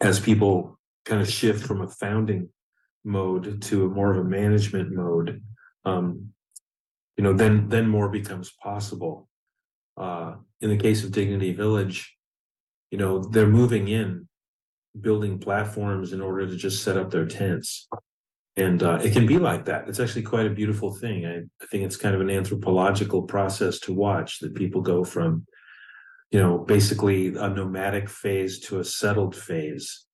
as 0.00 0.20
people 0.20 0.78
kind 1.04 1.20
of 1.20 1.30
shift 1.30 1.64
from 1.64 1.80
a 1.80 1.88
founding 1.88 2.48
mode 3.04 3.62
to 3.62 3.86
a 3.86 3.88
more 3.88 4.12
of 4.12 4.18
a 4.18 4.24
management 4.24 4.92
mode 4.92 5.42
um, 5.84 6.28
you 7.16 7.24
know 7.24 7.32
then 7.32 7.68
then 7.68 7.88
more 7.88 8.08
becomes 8.08 8.52
possible 8.62 9.28
uh, 9.96 10.34
in 10.60 10.70
the 10.70 10.76
case 10.76 11.04
of 11.04 11.12
dignity 11.12 11.52
village 11.52 12.16
you 12.90 12.98
know 12.98 13.18
they're 13.18 13.46
moving 13.46 13.88
in 13.88 14.28
building 15.00 15.38
platforms 15.38 16.12
in 16.12 16.20
order 16.20 16.46
to 16.46 16.56
just 16.56 16.82
set 16.82 16.96
up 16.96 17.10
their 17.10 17.26
tents. 17.26 17.88
And 18.56 18.82
uh, 18.82 18.98
it 19.02 19.12
can 19.12 19.26
be 19.26 19.38
like 19.38 19.64
that. 19.66 19.88
It's 19.88 20.00
actually 20.00 20.22
quite 20.22 20.46
a 20.46 20.50
beautiful 20.50 20.92
thing. 20.92 21.26
I, 21.26 21.38
I 21.62 21.66
think 21.70 21.84
it's 21.84 21.96
kind 21.96 22.14
of 22.14 22.20
an 22.20 22.30
anthropological 22.30 23.22
process 23.22 23.78
to 23.80 23.92
watch 23.92 24.40
that 24.40 24.54
people 24.54 24.80
go 24.80 25.04
from, 25.04 25.46
you 26.30 26.40
know, 26.40 26.58
basically 26.58 27.28
a 27.28 27.48
nomadic 27.48 28.08
phase 28.08 28.60
to 28.60 28.80
a 28.80 28.84
settled 28.84 29.34
phase. 29.34 30.04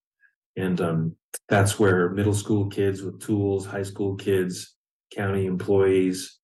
And 0.56 0.80
um, 0.80 1.16
that's 1.49 1.78
where 1.78 2.11
middle 2.11 2.35
school 2.35 2.68
kids 2.68 3.02
with 3.02 3.21
tools, 3.21 3.66
high 3.66 3.83
school 3.83 4.14
kids, 4.14 4.76
county 5.12 5.47
employees, 5.47 6.38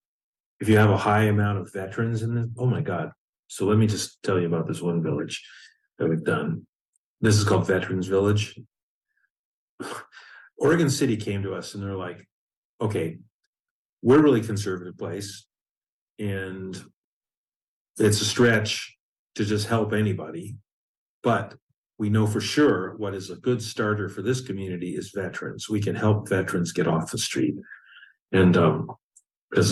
if 0.61 0.69
you 0.69 0.77
have 0.77 0.91
a 0.91 0.97
high 0.97 1.25
amount 1.25 1.59
of 1.59 1.73
veterans 1.73 2.23
in 2.23 2.35
this, 2.35 2.47
oh 2.59 2.67
my 2.67 2.83
God. 2.83 3.11
So 3.49 3.65
let 3.65 3.79
me 3.79 3.87
just 3.87 4.23
tell 4.23 4.39
you 4.39 4.47
about 4.47 4.69
this 4.69 4.83
one 4.83 5.03
village 5.03 5.43
that 5.99 6.09
we've 6.09 6.25
done. 6.25 6.67
This 7.21 7.37
is 7.37 7.45
called 7.45 7.67
Veterans 7.67 8.07
Village. 8.07 8.59
Oregon 10.59 10.91
City 10.91 11.17
came 11.17 11.43
to 11.43 11.55
us 11.55 11.75
and 11.75 11.83
they're 11.83 11.97
like, 11.97 12.29
okay, 12.81 13.19
we're 14.03 14.23
really 14.23 14.43
conservative 14.43 14.99
place 14.99 15.47
and 16.19 16.81
it's 17.99 18.21
a 18.21 18.25
stretch 18.25 18.97
to 19.35 19.45
just 19.45 19.69
help 19.69 19.93
anybody. 19.93 20.57
But 21.23 21.55
we 21.99 22.09
know 22.09 22.27
for 22.27 22.41
sure 22.41 22.97
what 22.97 23.15
is 23.15 23.31
a 23.31 23.37
good 23.37 23.63
starter 23.63 24.09
for 24.09 24.23
this 24.23 24.41
community 24.41 24.97
is 24.97 25.13
veterans. 25.15 25.69
We 25.69 25.81
can 25.81 25.95
help 25.95 26.29
veterans 26.29 26.73
get 26.73 26.89
off 26.89 27.11
the 27.11 27.19
street. 27.19 27.57
And 28.33 28.57
um, 28.57 28.91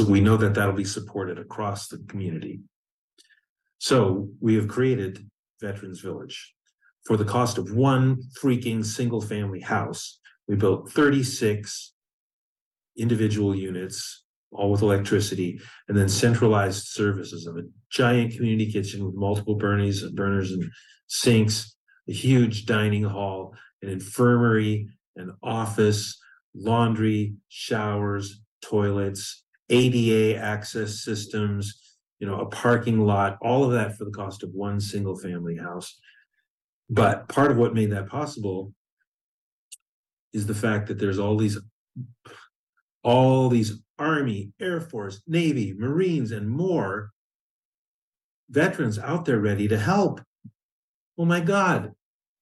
we 0.07 0.21
know 0.21 0.37
that 0.37 0.55
that'll 0.55 0.75
be 0.75 0.85
supported 0.85 1.39
across 1.39 1.89
the 1.89 1.99
community. 2.09 2.61
So 3.79 4.29
we 4.41 4.55
have 4.57 4.69
created 4.69 5.29
Veterans 5.61 6.01
Village 6.01 6.55
for 7.07 7.17
the 7.17 7.25
cost 7.25 7.59
of 7.59 7.73
one 7.73 8.23
freaking 8.43 8.85
single 8.85 9.21
family 9.21 9.61
house. 9.61 10.19
We 10.47 10.57
built 10.57 10.91
36 10.91 11.93
individual 12.97 13.55
units, 13.55 14.25
all 14.53 14.71
with 14.71 14.83
electricity, 14.83 15.61
and 15.89 15.97
then 15.97 16.09
centralized 16.09 16.87
services 16.89 17.47
of 17.47 17.57
a 17.57 17.63
giant 17.91 18.35
community 18.35 18.71
kitchen 18.71 19.05
with 19.05 19.15
multiple 19.15 19.57
burners 19.57 20.03
and 20.03 20.17
burners 20.17 20.53
and 20.53 20.65
sinks, 21.07 21.77
a 22.09 22.13
huge 22.13 22.67
dining 22.67 23.05
hall, 23.05 23.55
an 23.83 23.89
infirmary, 23.89 24.89
an 25.17 25.35
office, 25.43 26.19
laundry, 26.55 27.35
showers, 27.49 28.41
toilets, 28.63 29.45
ADA 29.71 30.39
access 30.39 31.05
systems, 31.05 31.97
you 32.19 32.27
know, 32.27 32.41
a 32.41 32.47
parking 32.47 33.01
lot, 33.01 33.39
all 33.43 33.65
of 33.65 33.73
that 33.73 33.97
for 33.97 34.05
the 34.05 34.11
cost 34.11 34.43
of 34.43 34.51
one 34.53 34.81
single 34.81 35.17
family 35.17 35.57
house. 35.57 35.99
But 36.91 37.29
part 37.29 37.51
of 37.51 37.59
what 37.59 37.75
made 37.75 37.93
that 37.93 38.09
possible 38.09 38.73
is 40.33 40.47
the 40.47 40.55
fact 40.55 40.89
that 40.89 40.99
there's 40.99 41.19
all 41.19 41.37
these 41.37 41.59
all 43.03 43.49
these 43.49 43.81
army, 43.99 44.53
air 44.61 44.81
force, 44.81 45.23
navy, 45.27 45.75
marines 45.77 46.33
and 46.33 46.49
more 46.49 47.11
veterans 48.51 48.99
out 48.99 49.25
there 49.25 49.39
ready 49.39 49.69
to 49.69 49.79
help. 49.79 50.21
Oh 51.19 51.25
my 51.25 51.41
god. 51.41 51.93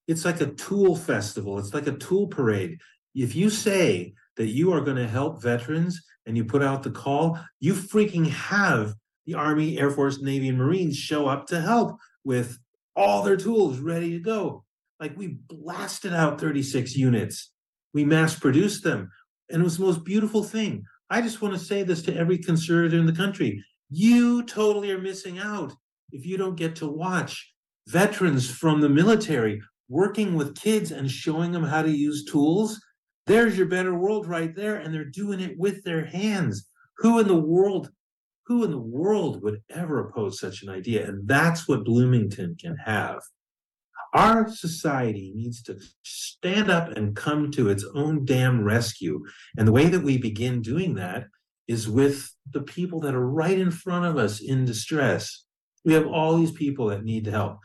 It's 0.07 0.23
like 0.23 0.39
a 0.39 0.53
tool 0.53 0.95
festival. 0.95 1.59
It's 1.59 1.73
like 1.73 1.87
a 1.87 1.97
tool 1.97 2.27
parade. 2.27 2.79
If 3.13 3.35
you 3.35 3.49
say 3.49 4.13
that 4.37 4.47
you 4.47 4.71
are 4.71 4.81
going 4.81 4.97
to 4.97 5.07
help 5.07 5.41
veterans 5.41 6.01
and 6.25 6.37
you 6.37 6.45
put 6.45 6.63
out 6.63 6.83
the 6.83 6.91
call, 6.91 7.39
you 7.59 7.73
freaking 7.73 8.27
have 8.27 8.93
the 9.25 9.33
Army, 9.33 9.77
Air 9.77 9.91
Force, 9.91 10.21
Navy, 10.21 10.47
and 10.47 10.57
Marines 10.57 10.95
show 10.95 11.27
up 11.27 11.47
to 11.47 11.59
help 11.59 11.97
with 12.23 12.57
all 12.95 13.23
their 13.23 13.35
tools 13.35 13.79
ready 13.79 14.11
to 14.11 14.19
go. 14.19 14.63
Like 14.99 15.17
we 15.17 15.27
blasted 15.27 16.13
out 16.13 16.39
36 16.39 16.95
units. 16.95 17.51
We 17.93 18.05
mass 18.05 18.37
produced 18.37 18.83
them. 18.83 19.11
And 19.49 19.61
it 19.61 19.63
was 19.63 19.77
the 19.77 19.85
most 19.85 20.03
beautiful 20.03 20.43
thing. 20.43 20.83
I 21.09 21.21
just 21.21 21.41
want 21.41 21.53
to 21.53 21.59
say 21.59 21.83
this 21.83 22.01
to 22.03 22.15
every 22.15 22.37
conservative 22.37 22.99
in 22.99 23.05
the 23.05 23.13
country. 23.13 23.63
You 23.89 24.43
totally 24.43 24.91
are 24.91 25.01
missing 25.01 25.39
out 25.39 25.73
if 26.11 26.25
you 26.25 26.37
don't 26.37 26.55
get 26.55 26.75
to 26.77 26.87
watch 26.87 27.53
veterans 27.87 28.49
from 28.49 28.81
the 28.81 28.89
military 28.89 29.61
working 29.89 30.35
with 30.35 30.59
kids 30.59 30.91
and 30.91 31.09
showing 31.09 31.51
them 31.51 31.63
how 31.63 31.81
to 31.81 31.91
use 31.91 32.25
tools. 32.25 32.81
There's 33.25 33.57
your 33.57 33.67
better 33.67 33.97
world 33.97 34.27
right 34.27 34.53
there. 34.55 34.77
And 34.77 34.93
they're 34.93 35.05
doing 35.05 35.39
it 35.39 35.57
with 35.57 35.83
their 35.83 36.05
hands. 36.05 36.67
Who 36.97 37.19
in 37.19 37.27
the 37.27 37.35
world 37.35 37.91
who 38.47 38.63
in 38.63 38.71
the 38.71 38.77
world 38.77 39.43
would 39.43 39.61
ever 39.69 40.07
oppose 40.07 40.39
such 40.39 40.63
an 40.63 40.69
idea? 40.69 41.05
And 41.05 41.27
that's 41.27 41.67
what 41.67 41.83
Bloomington 41.83 42.55
can 42.59 42.77
have. 42.77 43.19
Our 44.17 44.49
society 44.49 45.31
needs 45.35 45.61
to 45.63 45.79
stand 46.01 46.71
up 46.71 46.89
and 46.97 47.15
come 47.15 47.51
to 47.51 47.69
its 47.69 47.85
own 47.93 48.25
damn 48.25 48.63
rescue. 48.63 49.23
And 49.55 49.67
the 49.67 49.71
way 49.71 49.89
that 49.89 50.01
we 50.01 50.17
begin 50.17 50.63
doing 50.63 50.95
that 50.95 51.27
is 51.67 51.87
with 51.87 52.33
the 52.51 52.63
people 52.63 52.99
that 53.01 53.13
are 53.13 53.29
right 53.29 53.59
in 53.59 53.69
front 53.69 54.05
of 54.05 54.17
us 54.17 54.39
in 54.39 54.65
distress. 54.65 55.45
We 55.85 55.93
have 55.93 56.07
all 56.07 56.35
these 56.35 56.51
people 56.51 56.87
that 56.87 57.03
need 57.03 57.25
to 57.25 57.31
help, 57.31 57.59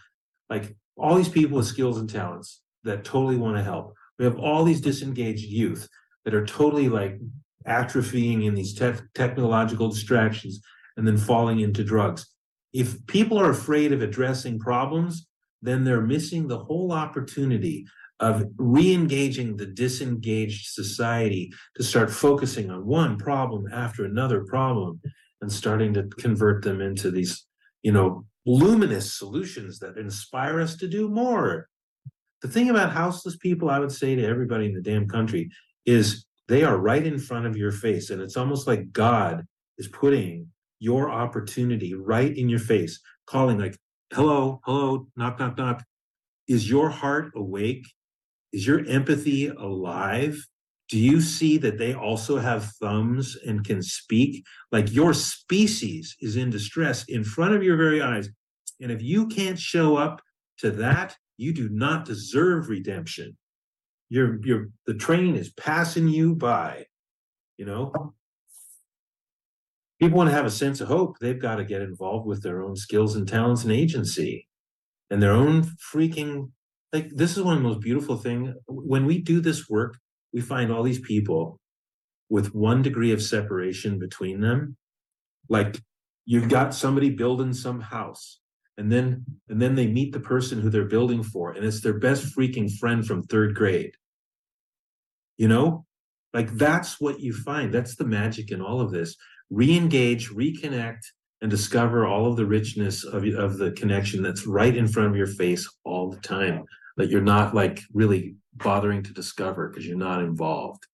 like 0.50 0.76
all 0.98 1.14
these 1.14 1.30
people 1.30 1.56
with 1.56 1.66
skills 1.66 1.96
and 1.96 2.10
talents 2.10 2.60
that 2.84 3.02
totally 3.02 3.38
want 3.38 3.56
to 3.56 3.62
help. 3.62 3.94
We 4.18 4.26
have 4.26 4.38
all 4.38 4.62
these 4.62 4.82
disengaged 4.82 5.46
youth 5.46 5.88
that 6.26 6.34
are 6.34 6.44
totally 6.44 6.90
like 6.90 7.18
atrophying 7.66 8.44
in 8.44 8.54
these 8.54 8.74
te- 8.74 9.00
technological 9.14 9.88
distractions 9.88 10.60
and 10.98 11.06
then 11.06 11.16
falling 11.16 11.60
into 11.60 11.82
drugs. 11.82 12.26
If 12.74 13.06
people 13.06 13.38
are 13.38 13.48
afraid 13.48 13.92
of 13.92 14.02
addressing 14.02 14.58
problems, 14.58 15.26
then 15.62 15.84
they're 15.84 16.02
missing 16.02 16.48
the 16.48 16.58
whole 16.58 16.92
opportunity 16.92 17.86
of 18.20 18.44
re-engaging 18.56 19.56
the 19.56 19.66
disengaged 19.66 20.66
society 20.68 21.52
to 21.76 21.82
start 21.82 22.10
focusing 22.10 22.70
on 22.70 22.86
one 22.86 23.16
problem 23.16 23.64
after 23.72 24.04
another 24.04 24.44
problem 24.44 25.00
and 25.40 25.50
starting 25.50 25.92
to 25.94 26.04
convert 26.04 26.62
them 26.62 26.80
into 26.80 27.10
these 27.10 27.46
you 27.82 27.92
know 27.92 28.24
luminous 28.46 29.16
solutions 29.16 29.78
that 29.78 29.96
inspire 29.96 30.60
us 30.60 30.76
to 30.76 30.88
do 30.88 31.08
more. 31.08 31.68
The 32.42 32.48
thing 32.48 32.70
about 32.70 32.92
houseless 32.92 33.36
people 33.36 33.70
i 33.70 33.78
would 33.78 33.92
say 33.92 34.16
to 34.16 34.24
everybody 34.24 34.66
in 34.66 34.74
the 34.74 34.80
damn 34.80 35.08
country 35.08 35.50
is 35.86 36.26
they 36.48 36.64
are 36.64 36.76
right 36.76 37.06
in 37.06 37.18
front 37.18 37.46
of 37.46 37.56
your 37.56 37.70
face 37.70 38.10
and 38.10 38.20
it's 38.20 38.36
almost 38.36 38.66
like 38.66 38.92
god 38.92 39.46
is 39.78 39.86
putting 39.86 40.48
your 40.80 41.08
opportunity 41.08 41.94
right 41.94 42.36
in 42.36 42.48
your 42.48 42.58
face 42.58 43.00
calling 43.26 43.58
like 43.58 43.78
hello 44.12 44.60
hello 44.64 45.06
knock 45.16 45.38
knock 45.38 45.56
knock 45.56 45.84
is 46.46 46.68
your 46.68 46.90
heart 46.90 47.32
awake 47.34 47.86
is 48.52 48.66
your 48.66 48.86
empathy 48.86 49.48
alive? 49.48 50.46
Do 50.88 50.98
you 50.98 51.22
see 51.22 51.56
that 51.58 51.78
they 51.78 51.94
also 51.94 52.38
have 52.38 52.72
thumbs 52.80 53.36
and 53.46 53.64
can 53.64 53.82
speak? 53.82 54.44
Like 54.70 54.92
your 54.92 55.14
species 55.14 56.14
is 56.20 56.36
in 56.36 56.50
distress 56.50 57.04
in 57.08 57.24
front 57.24 57.54
of 57.54 57.62
your 57.62 57.78
very 57.78 58.02
eyes. 58.02 58.28
And 58.80 58.92
if 58.92 59.00
you 59.00 59.26
can't 59.28 59.58
show 59.58 59.96
up 59.96 60.20
to 60.58 60.70
that, 60.72 61.16
you 61.38 61.54
do 61.54 61.70
not 61.70 62.04
deserve 62.04 62.68
redemption. 62.68 63.36
You're, 64.10 64.38
you're, 64.44 64.68
the 64.86 64.94
train 64.94 65.34
is 65.34 65.50
passing 65.54 66.08
you 66.08 66.34
by, 66.34 66.84
you 67.56 67.64
know? 67.64 68.12
People 70.02 70.18
want 70.18 70.30
to 70.30 70.34
have 70.34 70.46
a 70.46 70.50
sense 70.50 70.80
of 70.80 70.88
hope. 70.88 71.20
They've 71.20 71.40
got 71.40 71.56
to 71.56 71.64
get 71.64 71.80
involved 71.80 72.26
with 72.26 72.42
their 72.42 72.60
own 72.60 72.74
skills 72.74 73.14
and 73.14 73.28
talents 73.28 73.62
and 73.62 73.70
agency 73.70 74.48
and 75.10 75.22
their 75.22 75.30
own 75.30 75.62
freaking 75.62 76.50
like 76.92 77.10
this 77.10 77.36
is 77.36 77.44
one 77.44 77.56
of 77.56 77.62
the 77.62 77.68
most 77.68 77.80
beautiful 77.80 78.16
thing. 78.16 78.52
When 78.66 79.06
we 79.06 79.20
do 79.20 79.40
this 79.40 79.68
work 79.68 79.96
we 80.32 80.40
find 80.40 80.72
all 80.72 80.82
these 80.82 80.98
people 80.98 81.60
with 82.28 82.52
one 82.52 82.82
degree 82.82 83.12
of 83.12 83.22
separation 83.22 84.00
between 84.00 84.40
them. 84.40 84.76
Like 85.48 85.80
you've 86.24 86.48
got 86.48 86.74
somebody 86.74 87.10
building 87.10 87.52
some 87.52 87.80
house 87.80 88.40
and 88.76 88.90
then 88.90 89.24
and 89.48 89.62
then 89.62 89.76
they 89.76 89.86
meet 89.86 90.12
the 90.12 90.18
person 90.18 90.60
who 90.60 90.68
they're 90.68 90.84
building 90.84 91.22
for 91.22 91.52
and 91.52 91.64
it's 91.64 91.80
their 91.80 92.00
best 92.00 92.36
freaking 92.36 92.68
friend 92.76 93.06
from 93.06 93.22
third 93.22 93.54
grade. 93.54 93.92
You 95.38 95.46
know? 95.46 95.86
Like 96.34 96.50
that's 96.54 97.00
what 97.00 97.20
you 97.20 97.32
find. 97.32 97.72
That's 97.72 97.94
the 97.94 98.04
magic 98.04 98.50
in 98.50 98.60
all 98.60 98.80
of 98.80 98.90
this 98.90 99.14
re-engage 99.52 100.30
reconnect 100.30 101.00
and 101.42 101.50
discover 101.50 102.06
all 102.06 102.26
of 102.26 102.36
the 102.36 102.46
richness 102.46 103.04
of, 103.04 103.24
of 103.34 103.58
the 103.58 103.72
connection 103.72 104.22
that's 104.22 104.46
right 104.46 104.74
in 104.76 104.88
front 104.88 105.10
of 105.10 105.16
your 105.16 105.26
face 105.26 105.68
all 105.84 106.10
the 106.10 106.20
time 106.20 106.64
that 106.96 107.10
you're 107.10 107.20
not 107.20 107.54
like 107.54 107.80
really 107.92 108.34
bothering 108.54 109.02
to 109.02 109.12
discover 109.12 109.68
because 109.68 109.86
you're 109.86 109.96
not 109.96 110.22
involved. 110.22 110.86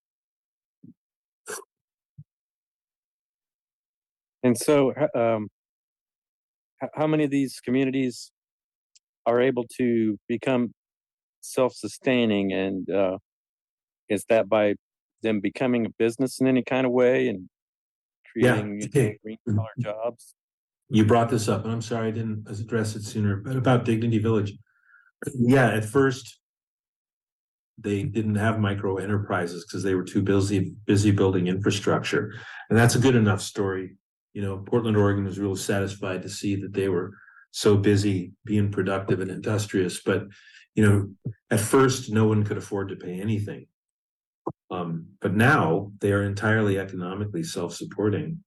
And 4.42 4.56
so, 4.56 4.92
um, 5.14 5.48
how 6.94 7.06
many 7.06 7.24
of 7.24 7.30
these 7.30 7.60
communities 7.60 8.30
are 9.26 9.40
able 9.40 9.66
to 9.76 10.16
become 10.28 10.72
self-sustaining, 11.40 12.52
and 12.52 12.88
uh, 12.88 13.18
is 14.08 14.24
that 14.28 14.48
by 14.48 14.74
them 15.22 15.40
becoming 15.40 15.86
a 15.86 15.90
business 15.98 16.40
in 16.40 16.46
any 16.46 16.62
kind 16.62 16.86
of 16.86 16.92
way 16.92 17.28
and 17.28 17.48
creating 18.32 18.80
yeah. 18.80 19.10
green 19.22 19.38
mm-hmm. 19.48 19.56
collar 19.56 19.68
jobs? 19.80 20.34
You 20.90 21.04
brought 21.04 21.28
this 21.28 21.48
up, 21.48 21.64
and 21.64 21.72
I'm 21.72 21.82
sorry 21.82 22.08
I 22.08 22.12
didn't 22.12 22.48
address 22.48 22.96
it 22.96 23.02
sooner. 23.04 23.36
But 23.36 23.56
about 23.56 23.84
Dignity 23.84 24.18
Village, 24.18 24.54
yeah, 25.34 25.70
at 25.70 25.84
first 25.84 26.38
they 27.80 28.02
didn't 28.02 28.34
have 28.34 28.58
micro 28.58 28.96
enterprises 28.96 29.64
because 29.64 29.82
they 29.82 29.94
were 29.94 30.04
too 30.04 30.22
busy 30.22 30.74
busy 30.86 31.10
building 31.10 31.46
infrastructure, 31.46 32.34
and 32.70 32.78
that's 32.78 32.94
a 32.94 33.00
good 33.00 33.14
enough 33.14 33.40
story. 33.40 33.96
You 34.32 34.42
know, 34.42 34.58
Portland, 34.58 34.96
Oregon 34.96 35.24
was 35.24 35.38
really 35.38 35.56
satisfied 35.56 36.22
to 36.22 36.28
see 36.28 36.56
that 36.56 36.72
they 36.72 36.88
were 36.88 37.12
so 37.50 37.76
busy 37.76 38.32
being 38.44 38.70
productive 38.70 39.20
and 39.20 39.30
industrious. 39.30 40.00
But 40.00 40.24
you 40.74 40.86
know, 40.86 41.32
at 41.50 41.60
first, 41.60 42.10
no 42.10 42.26
one 42.26 42.44
could 42.44 42.56
afford 42.56 42.88
to 42.88 42.96
pay 42.96 43.20
anything. 43.20 43.66
Um, 44.70 45.06
but 45.20 45.34
now 45.34 45.92
they 46.00 46.12
are 46.12 46.24
entirely 46.24 46.78
economically 46.78 47.42
self-supporting. 47.42 48.42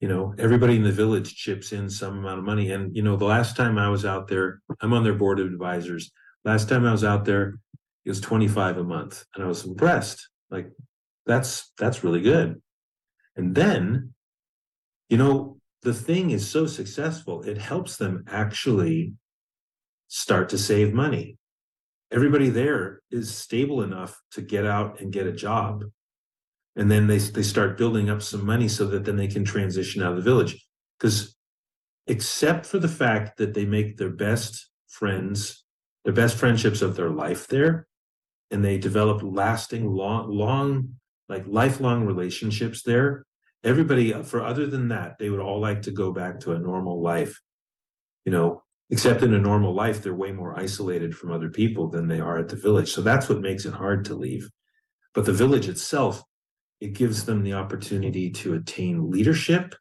You 0.00 0.08
know, 0.08 0.34
everybody 0.38 0.76
in 0.76 0.84
the 0.84 0.92
village 0.92 1.34
chips 1.34 1.72
in 1.72 1.90
some 1.90 2.18
amount 2.18 2.38
of 2.38 2.44
money. 2.44 2.70
And 2.70 2.94
you 2.94 3.02
know, 3.02 3.16
the 3.16 3.24
last 3.24 3.56
time 3.56 3.78
I 3.78 3.88
was 3.88 4.04
out 4.04 4.28
there, 4.28 4.60
I'm 4.80 4.92
on 4.92 5.04
their 5.04 5.14
board 5.14 5.40
of 5.40 5.46
advisors. 5.46 6.12
Last 6.44 6.68
time 6.68 6.84
I 6.84 6.92
was 6.92 7.04
out 7.04 7.24
there, 7.24 7.58
it 8.04 8.10
was 8.10 8.20
25 8.20 8.78
a 8.78 8.84
month, 8.84 9.24
and 9.34 9.44
I 9.44 9.48
was 9.48 9.64
impressed. 9.64 10.28
Like, 10.50 10.70
that's 11.26 11.72
that's 11.78 12.04
really 12.04 12.20
good. 12.20 12.60
And 13.36 13.54
then, 13.54 14.14
you 15.08 15.16
know, 15.16 15.58
the 15.82 15.94
thing 15.94 16.30
is 16.30 16.48
so 16.48 16.66
successful, 16.66 17.42
it 17.42 17.58
helps 17.58 17.96
them 17.96 18.24
actually 18.28 19.14
start 20.08 20.48
to 20.50 20.58
save 20.58 20.92
money 20.92 21.38
everybody 22.10 22.50
there 22.50 23.00
is 23.10 23.34
stable 23.34 23.82
enough 23.82 24.20
to 24.32 24.42
get 24.42 24.64
out 24.64 25.00
and 25.00 25.12
get 25.12 25.26
a 25.26 25.32
job. 25.32 25.84
And 26.76 26.90
then 26.90 27.06
they 27.06 27.18
they 27.18 27.42
start 27.42 27.78
building 27.78 28.08
up 28.08 28.22
some 28.22 28.44
money 28.44 28.68
so 28.68 28.86
that 28.86 29.04
then 29.04 29.16
they 29.16 29.26
can 29.26 29.44
transition 29.44 30.02
out 30.02 30.12
of 30.12 30.16
the 30.16 30.22
village. 30.22 30.64
Because 30.98 31.36
except 32.06 32.66
for 32.66 32.78
the 32.78 32.88
fact 32.88 33.36
that 33.38 33.54
they 33.54 33.64
make 33.64 33.96
their 33.96 34.10
best 34.10 34.68
friends 34.88 35.64
the 36.04 36.12
best 36.12 36.36
friendships 36.38 36.80
of 36.80 36.96
their 36.96 37.10
life 37.10 37.46
there 37.48 37.86
and 38.50 38.64
they 38.64 38.78
develop 38.78 39.20
lasting 39.22 39.86
long 39.86 40.30
long 40.30 40.88
like 41.28 41.44
lifelong 41.46 42.06
relationships 42.06 42.82
there 42.82 43.26
everybody 43.62 44.12
for 44.22 44.42
other 44.42 44.66
than 44.66 44.88
that 44.88 45.18
they 45.18 45.28
would 45.28 45.40
all 45.40 45.60
like 45.60 45.82
to 45.82 45.90
go 45.90 46.10
back 46.12 46.40
to 46.40 46.52
a 46.52 46.58
normal 46.58 47.02
life. 47.02 47.38
You 48.24 48.32
know 48.32 48.62
except 48.90 49.22
in 49.22 49.34
a 49.34 49.38
normal 49.38 49.74
life 49.74 50.02
they're 50.02 50.14
way 50.14 50.32
more 50.32 50.58
isolated 50.58 51.16
from 51.16 51.32
other 51.32 51.50
people 51.50 51.88
than 51.88 52.08
they 52.08 52.20
are 52.20 52.38
at 52.38 52.48
the 52.48 52.56
village. 52.56 52.92
So 52.92 53.02
that's 53.02 53.28
what 53.28 53.40
makes 53.40 53.64
it 53.64 53.74
hard 53.74 54.04
to 54.06 54.14
leave. 54.14 54.48
But 55.14 55.24
the 55.24 55.32
village 55.32 55.68
itself 55.68 56.22
it 56.80 56.92
gives 56.92 57.24
them 57.24 57.42
the 57.42 57.54
opportunity 57.54 58.30
to 58.30 58.54
attain 58.54 59.10
leadership 59.10 59.74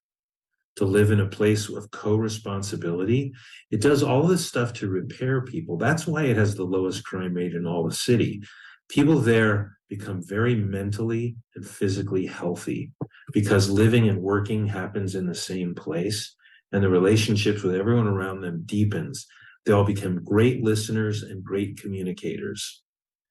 to 0.78 0.86
live 0.86 1.12
in 1.12 1.20
a 1.20 1.28
place 1.28 1.70
of 1.70 1.90
co-responsibility. 1.92 3.34
It 3.72 3.82
does 3.82 4.04
all 4.04 4.24
this 4.24 4.48
stuff 4.48 4.74
to 4.74 4.90
repair 4.90 5.42
people. 5.42 5.78
That's 5.78 6.06
why 6.06 6.24
it 6.24 6.38
has 6.38 6.56
the 6.56 6.64
lowest 6.64 7.04
crime 7.04 7.34
rate 7.34 7.54
in 7.54 7.66
all 7.66 7.84
the 7.84 7.94
city. 7.94 8.44
People 8.88 9.20
there 9.20 9.78
become 9.90 10.22
very 10.24 10.56
mentally 10.56 11.36
and 11.56 11.66
physically 11.66 12.26
healthy 12.26 12.92
because 13.34 13.70
living 13.70 14.08
and 14.08 14.22
working 14.22 14.68
happens 14.68 15.16
in 15.16 15.26
the 15.26 15.36
same 15.36 15.74
place 15.74 16.36
and 16.72 16.84
the 16.84 16.90
relationships 16.90 17.64
with 17.64 17.76
everyone 17.76 18.08
around 18.08 18.42
them 18.42 18.64
deepens, 18.66 19.26
they 19.66 19.74
all 19.74 19.84
become 19.84 20.24
great 20.24 20.64
listeners 20.64 21.24
and 21.24 21.44
great 21.44 21.80
communicators. 21.80 22.84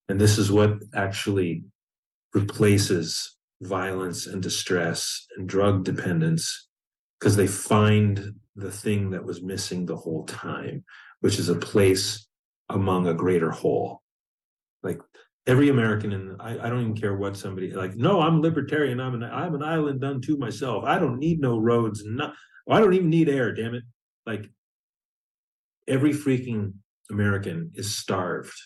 And 0.08 0.20
this 0.20 0.38
is 0.38 0.50
what 0.50 0.74
actually 0.94 1.64
replaces 2.34 3.36
violence 3.62 4.26
and 4.26 4.42
distress 4.42 5.26
and 5.36 5.48
drug 5.48 5.84
dependence 5.84 6.68
because 7.18 7.36
they 7.36 7.46
find 7.46 8.34
the 8.54 8.70
thing 8.70 9.10
that 9.10 9.24
was 9.24 9.42
missing 9.42 9.86
the 9.86 9.96
whole 9.96 10.24
time, 10.24 10.84
which 11.20 11.38
is 11.38 11.48
a 11.48 11.54
place 11.54 12.26
among 12.68 13.06
a 13.06 13.14
greater 13.14 13.50
whole. 13.50 14.02
Like 14.82 15.00
every 15.46 15.68
American, 15.68 16.12
and 16.12 16.40
I, 16.40 16.58
I, 16.58 16.68
don't 16.68 16.80
even 16.80 16.96
care 16.96 17.16
what 17.16 17.36
somebody 17.36 17.72
like. 17.72 17.96
No, 17.96 18.20
I'm 18.20 18.40
libertarian. 18.40 19.00
I'm 19.00 19.14
an 19.14 19.24
I'm 19.24 19.54
an 19.54 19.62
island 19.62 20.04
unto 20.04 20.36
myself. 20.36 20.84
I 20.84 20.98
don't 20.98 21.18
need 21.18 21.40
no 21.40 21.58
roads. 21.58 22.02
No, 22.04 22.32
I 22.68 22.80
don't 22.80 22.94
even 22.94 23.10
need 23.10 23.28
air, 23.28 23.52
damn 23.52 23.74
it. 23.74 23.84
Like 24.24 24.50
every 25.86 26.12
freaking 26.12 26.74
American 27.10 27.70
is 27.74 27.96
starved 27.96 28.56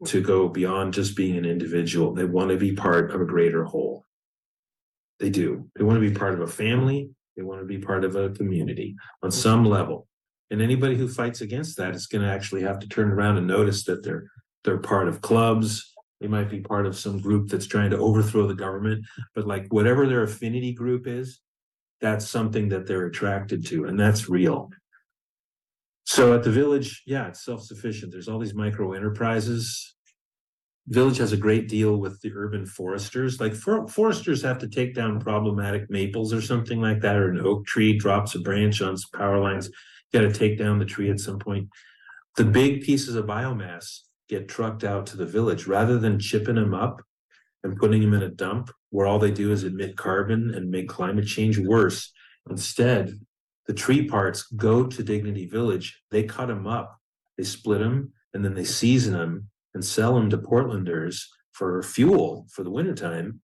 hmm. 0.00 0.06
to 0.06 0.22
go 0.22 0.48
beyond 0.48 0.94
just 0.94 1.16
being 1.16 1.36
an 1.36 1.44
individual. 1.44 2.14
They 2.14 2.24
want 2.24 2.50
to 2.50 2.56
be 2.56 2.72
part 2.72 3.12
of 3.12 3.20
a 3.20 3.26
greater 3.26 3.64
whole. 3.64 4.04
They 5.20 5.30
do. 5.30 5.70
They 5.76 5.84
want 5.84 5.96
to 6.00 6.08
be 6.08 6.14
part 6.14 6.34
of 6.34 6.40
a 6.40 6.46
family. 6.46 7.10
They 7.36 7.42
want 7.42 7.60
to 7.60 7.66
be 7.66 7.78
part 7.78 8.04
of 8.04 8.16
a 8.16 8.30
community 8.30 8.96
on 9.22 9.30
hmm. 9.30 9.36
some 9.36 9.64
level. 9.64 10.06
And 10.50 10.60
anybody 10.60 10.96
who 10.96 11.08
fights 11.08 11.40
against 11.40 11.78
that 11.78 11.94
is 11.94 12.06
going 12.06 12.22
to 12.22 12.30
actually 12.30 12.62
have 12.62 12.78
to 12.80 12.88
turn 12.88 13.10
around 13.10 13.38
and 13.38 13.46
notice 13.46 13.84
that 13.84 14.04
they're 14.04 14.30
they're 14.62 14.78
part 14.78 15.08
of 15.08 15.20
clubs. 15.20 15.92
They 16.20 16.26
might 16.26 16.48
be 16.48 16.60
part 16.60 16.86
of 16.86 16.96
some 16.96 17.20
group 17.20 17.48
that's 17.48 17.66
trying 17.66 17.90
to 17.90 17.98
overthrow 17.98 18.46
the 18.46 18.54
government, 18.54 19.04
but 19.34 19.46
like 19.46 19.66
whatever 19.70 20.06
their 20.06 20.22
affinity 20.22 20.72
group 20.72 21.06
is, 21.06 21.40
that's 22.04 22.28
something 22.28 22.68
that 22.68 22.86
they're 22.86 23.06
attracted 23.06 23.64
to, 23.64 23.86
and 23.86 23.98
that's 23.98 24.28
real. 24.28 24.68
So 26.04 26.34
at 26.34 26.42
the 26.42 26.50
village, 26.50 27.02
yeah, 27.06 27.28
it's 27.28 27.42
self-sufficient. 27.42 28.12
There's 28.12 28.28
all 28.28 28.38
these 28.38 28.54
micro 28.54 28.92
enterprises. 28.92 29.96
Village 30.88 31.16
has 31.16 31.32
a 31.32 31.38
great 31.38 31.66
deal 31.66 31.96
with 31.96 32.20
the 32.20 32.30
urban 32.34 32.66
foresters. 32.66 33.40
Like 33.40 33.54
for, 33.54 33.88
foresters 33.88 34.42
have 34.42 34.58
to 34.58 34.68
take 34.68 34.94
down 34.94 35.18
problematic 35.18 35.88
maples 35.88 36.34
or 36.34 36.42
something 36.42 36.78
like 36.78 37.00
that, 37.00 37.16
or 37.16 37.30
an 37.30 37.40
oak 37.40 37.64
tree 37.64 37.96
drops 37.96 38.34
a 38.34 38.40
branch 38.40 38.82
on 38.82 38.98
some 38.98 39.18
power 39.18 39.40
lines. 39.40 39.70
You 40.12 40.20
got 40.20 40.30
to 40.30 40.38
take 40.38 40.58
down 40.58 40.78
the 40.78 40.84
tree 40.84 41.08
at 41.10 41.20
some 41.20 41.38
point. 41.38 41.70
The 42.36 42.44
big 42.44 42.82
pieces 42.82 43.14
of 43.14 43.24
biomass 43.24 44.00
get 44.28 44.46
trucked 44.46 44.84
out 44.84 45.06
to 45.06 45.16
the 45.16 45.24
village 45.24 45.66
rather 45.66 45.98
than 45.98 46.18
chipping 46.18 46.56
them 46.56 46.74
up 46.74 47.00
and 47.62 47.78
putting 47.78 48.02
them 48.02 48.12
in 48.12 48.22
a 48.22 48.28
dump 48.28 48.70
where 48.94 49.08
all 49.08 49.18
they 49.18 49.32
do 49.32 49.50
is 49.50 49.64
emit 49.64 49.96
carbon 49.96 50.54
and 50.54 50.70
make 50.70 50.88
climate 50.88 51.26
change 51.26 51.58
worse. 51.58 52.12
Instead, 52.48 53.12
the 53.66 53.74
tree 53.74 54.06
parts 54.06 54.44
go 54.44 54.86
to 54.86 55.02
Dignity 55.02 55.46
Village. 55.46 56.00
They 56.12 56.22
cut 56.22 56.46
them 56.46 56.68
up, 56.68 56.96
they 57.36 57.42
split 57.42 57.80
them, 57.80 58.12
and 58.32 58.44
then 58.44 58.54
they 58.54 58.62
season 58.62 59.14
them 59.14 59.48
and 59.74 59.84
sell 59.84 60.14
them 60.14 60.30
to 60.30 60.38
Portlanders 60.38 61.24
for 61.50 61.82
fuel 61.82 62.46
for 62.52 62.62
the 62.62 62.70
wintertime. 62.70 63.40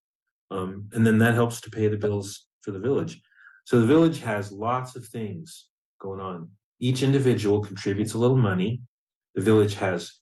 Um, 0.52 0.88
and 0.92 1.04
then 1.04 1.18
that 1.18 1.34
helps 1.34 1.60
to 1.62 1.70
pay 1.70 1.88
the 1.88 1.96
bills 1.96 2.46
for 2.62 2.70
the 2.70 2.78
village. 2.78 3.20
So 3.64 3.80
the 3.80 3.88
village 3.88 4.20
has 4.20 4.52
lots 4.52 4.94
of 4.94 5.04
things 5.04 5.66
going 6.00 6.20
on. 6.20 6.48
Each 6.78 7.02
individual 7.02 7.60
contributes 7.60 8.14
a 8.14 8.18
little 8.18 8.36
money. 8.36 8.82
The 9.34 9.42
village 9.42 9.74
has 9.74 10.12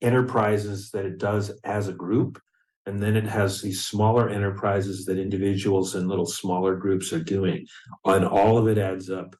enterprises 0.00 0.92
that 0.92 1.04
it 1.04 1.18
does 1.18 1.50
as 1.62 1.88
a 1.88 1.92
group. 1.92 2.40
And 2.88 3.02
then 3.02 3.16
it 3.16 3.26
has 3.26 3.60
these 3.60 3.84
smaller 3.84 4.30
enterprises 4.30 5.04
that 5.04 5.18
individuals 5.18 5.94
and 5.94 6.08
little 6.08 6.24
smaller 6.24 6.74
groups 6.74 7.12
are 7.12 7.22
doing. 7.22 7.66
And 8.06 8.24
all 8.24 8.56
of 8.56 8.66
it 8.66 8.78
adds 8.78 9.10
up 9.10 9.36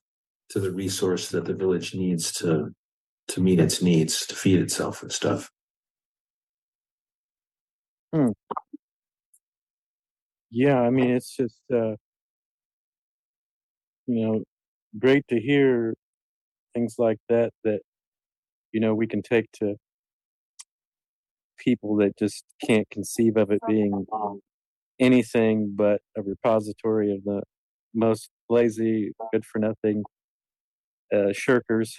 to 0.51 0.61
the 0.61 0.71
resource 0.71 1.31
that 1.31 1.47
the 1.47 1.55
village 1.55 1.95
needs 1.95 2.31
to 2.33 2.75
to 3.29 3.41
meet 3.41 3.59
its 3.59 3.83
needs, 3.83 4.27
to 4.27 4.35
feed 4.35 4.61
itself 4.61 5.03
and 5.03 5.11
stuff. 5.11 5.51
Hmm. 8.13 8.33
Yeah, 10.51 10.81
I 10.81 10.91
mean, 10.91 11.11
it's 11.11 11.35
just, 11.37 11.61
uh, 11.73 11.97
you 14.07 14.27
know, 14.27 14.45
great 14.99 15.27
to 15.29 15.41
hear 15.41 15.95
things 16.75 16.97
like 16.99 17.19
that, 17.29 17.53
that, 17.65 17.81
you 18.73 18.81
know, 18.81 18.95
we 18.95 19.07
can 19.07 19.23
take 19.23 19.51
to 19.53 19.77
people 21.59 21.97
that 21.97 22.17
just 22.19 22.45
can't 22.65 22.89
conceive 22.91 23.37
of 23.37 23.51
it 23.51 23.61
being 23.67 24.07
anything 25.01 25.73
but 25.77 26.01
a 26.17 26.23
repository 26.23 27.13
of 27.13 27.25
the 27.25 27.43
most 27.95 28.31
lazy, 28.49 29.13
good 29.33 29.45
for 29.45 29.59
nothing 29.59 30.03
uh, 31.13 31.33
shirkers. 31.33 31.93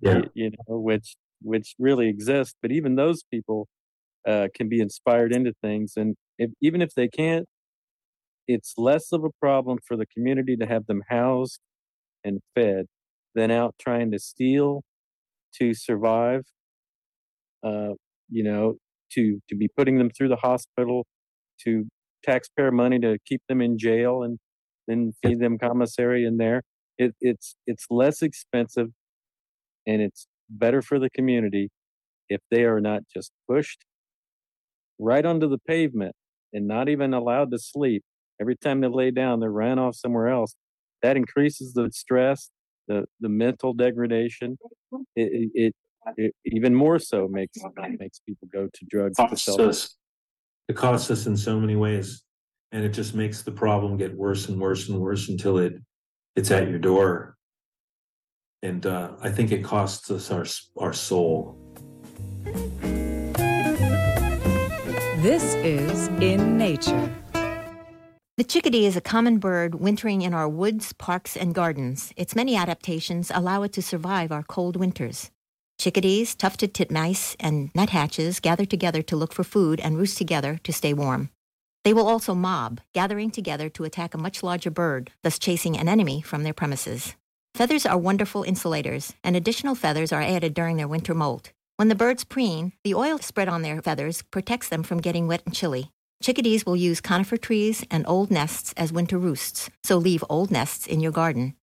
Yeah. 0.00 0.18
you, 0.18 0.30
you 0.34 0.50
know, 0.50 0.78
which 0.78 1.16
which 1.40 1.74
really 1.78 2.08
exist. 2.08 2.56
But 2.60 2.70
even 2.70 2.96
those 2.96 3.22
people 3.30 3.66
uh, 4.28 4.48
can 4.54 4.68
be 4.68 4.80
inspired 4.80 5.32
into 5.32 5.54
things, 5.62 5.94
and 5.96 6.16
if, 6.38 6.50
even 6.60 6.82
if 6.82 6.94
they 6.94 7.08
can't, 7.08 7.46
it's 8.46 8.74
less 8.76 9.12
of 9.12 9.24
a 9.24 9.30
problem 9.40 9.78
for 9.86 9.96
the 9.96 10.06
community 10.06 10.56
to 10.56 10.66
have 10.66 10.86
them 10.86 11.02
housed 11.08 11.60
and 12.24 12.40
fed 12.54 12.86
than 13.34 13.50
out 13.50 13.74
trying 13.80 14.10
to 14.12 14.18
steal 14.18 14.82
to 15.54 15.74
survive. 15.74 16.42
Uh, 17.62 17.94
you 18.30 18.42
know, 18.44 18.76
to 19.12 19.40
to 19.48 19.56
be 19.56 19.68
putting 19.76 19.98
them 19.98 20.10
through 20.10 20.28
the 20.28 20.36
hospital, 20.36 21.06
to 21.64 21.86
taxpayer 22.24 22.72
money 22.72 22.98
to 23.00 23.18
keep 23.26 23.42
them 23.48 23.60
in 23.60 23.78
jail 23.78 24.22
and 24.22 24.38
then 24.88 25.12
feed 25.22 25.40
them 25.40 25.58
commissary 25.58 26.24
in 26.24 26.38
there. 26.38 26.62
It, 26.98 27.14
it's 27.20 27.56
it's 27.66 27.86
less 27.90 28.22
expensive 28.22 28.88
and 29.86 30.02
it's 30.02 30.26
better 30.48 30.82
for 30.82 30.98
the 30.98 31.10
community 31.10 31.70
if 32.28 32.40
they 32.50 32.64
are 32.64 32.80
not 32.80 33.02
just 33.14 33.32
pushed 33.48 33.84
right 34.98 35.24
onto 35.24 35.48
the 35.48 35.58
pavement 35.58 36.14
and 36.52 36.66
not 36.66 36.88
even 36.88 37.14
allowed 37.14 37.50
to 37.50 37.58
sleep. 37.58 38.02
Every 38.40 38.56
time 38.56 38.80
they 38.80 38.88
lay 38.88 39.10
down, 39.10 39.40
they're 39.40 39.50
ran 39.50 39.78
off 39.78 39.96
somewhere 39.96 40.28
else. 40.28 40.56
That 41.02 41.16
increases 41.16 41.72
the 41.74 41.90
stress, 41.92 42.50
the 42.88 43.04
the 43.20 43.28
mental 43.28 43.72
degradation. 43.72 44.58
It, 45.14 45.50
it, 45.54 45.74
it 46.16 46.34
even 46.44 46.74
more 46.74 46.98
so 46.98 47.28
makes 47.28 47.58
makes 47.98 48.20
people 48.20 48.48
go 48.52 48.68
to 48.72 48.84
drugs. 48.88 49.16
To 49.16 49.28
costs 49.28 49.44
self- 49.44 49.60
us. 49.60 49.96
It 50.68 50.76
costs 50.76 51.10
us 51.10 51.26
in 51.26 51.36
so 51.36 51.60
many 51.60 51.76
ways, 51.76 52.22
and 52.72 52.84
it 52.84 52.90
just 52.90 53.14
makes 53.14 53.42
the 53.42 53.52
problem 53.52 53.96
get 53.96 54.16
worse 54.16 54.48
and 54.48 54.60
worse 54.60 54.88
and 54.88 54.98
worse 55.00 55.28
until 55.28 55.58
it 55.58 55.74
it's 56.34 56.50
at 56.50 56.68
your 56.68 56.78
door. 56.78 57.36
And 58.62 58.84
uh, 58.84 59.12
I 59.20 59.30
think 59.30 59.52
it 59.52 59.62
costs 59.64 60.10
us 60.10 60.30
our 60.30 60.46
our 60.78 60.92
soul. 60.92 61.58
This 65.22 65.54
is 65.56 66.08
In 66.20 66.56
Nature. 66.56 67.12
The 68.36 68.44
chickadee 68.44 68.84
is 68.84 68.96
a 68.96 69.00
common 69.00 69.38
bird 69.38 69.76
wintering 69.76 70.20
in 70.20 70.34
our 70.34 70.46
woods, 70.48 70.92
parks, 70.92 71.38
and 71.38 71.54
gardens. 71.54 72.12
Its 72.16 72.36
many 72.36 72.54
adaptations 72.54 73.32
allow 73.34 73.62
it 73.62 73.72
to 73.72 73.82
survive 73.82 74.30
our 74.30 74.42
cold 74.42 74.76
winters. 74.76 75.30
Chickadees, 75.78 76.34
tufted 76.34 76.72
titmice, 76.72 77.36
and 77.38 77.72
nuthatches 77.74 78.40
gather 78.40 78.64
together 78.64 79.02
to 79.02 79.16
look 79.16 79.32
for 79.32 79.44
food 79.44 79.78
and 79.78 79.96
roost 79.96 80.18
together 80.18 80.58
to 80.64 80.72
stay 80.72 80.94
warm. 80.94 81.30
They 81.84 81.92
will 81.92 82.08
also 82.08 82.34
mob, 82.34 82.80
gathering 82.94 83.30
together 83.30 83.68
to 83.68 83.84
attack 83.84 84.14
a 84.14 84.18
much 84.18 84.42
larger 84.42 84.70
bird, 84.70 85.12
thus 85.22 85.38
chasing 85.38 85.76
an 85.76 85.88
enemy 85.88 86.22
from 86.22 86.42
their 86.42 86.54
premises. 86.54 87.14
Feathers 87.54 87.86
are 87.86 87.96
wonderful 87.96 88.42
insulators, 88.42 89.14
and 89.22 89.36
additional 89.36 89.74
feathers 89.74 90.12
are 90.12 90.22
added 90.22 90.54
during 90.54 90.76
their 90.76 90.88
winter 90.88 91.14
molt. 91.14 91.52
When 91.76 91.88
the 91.88 91.94
birds 91.94 92.24
preen, 92.24 92.72
the 92.84 92.94
oil 92.94 93.18
spread 93.18 93.48
on 93.48 93.62
their 93.62 93.80
feathers 93.82 94.22
protects 94.22 94.68
them 94.68 94.82
from 94.82 95.00
getting 95.00 95.28
wet 95.28 95.42
and 95.44 95.54
chilly. 95.54 95.90
Chickadees 96.22 96.64
will 96.64 96.76
use 96.76 97.00
conifer 97.02 97.36
trees 97.36 97.84
and 97.90 98.04
old 98.08 98.30
nests 98.30 98.72
as 98.76 98.92
winter 98.92 99.18
roosts, 99.18 99.70
so 99.84 99.98
leave 99.98 100.24
old 100.30 100.50
nests 100.50 100.86
in 100.86 101.00
your 101.00 101.12
garden. 101.12 101.54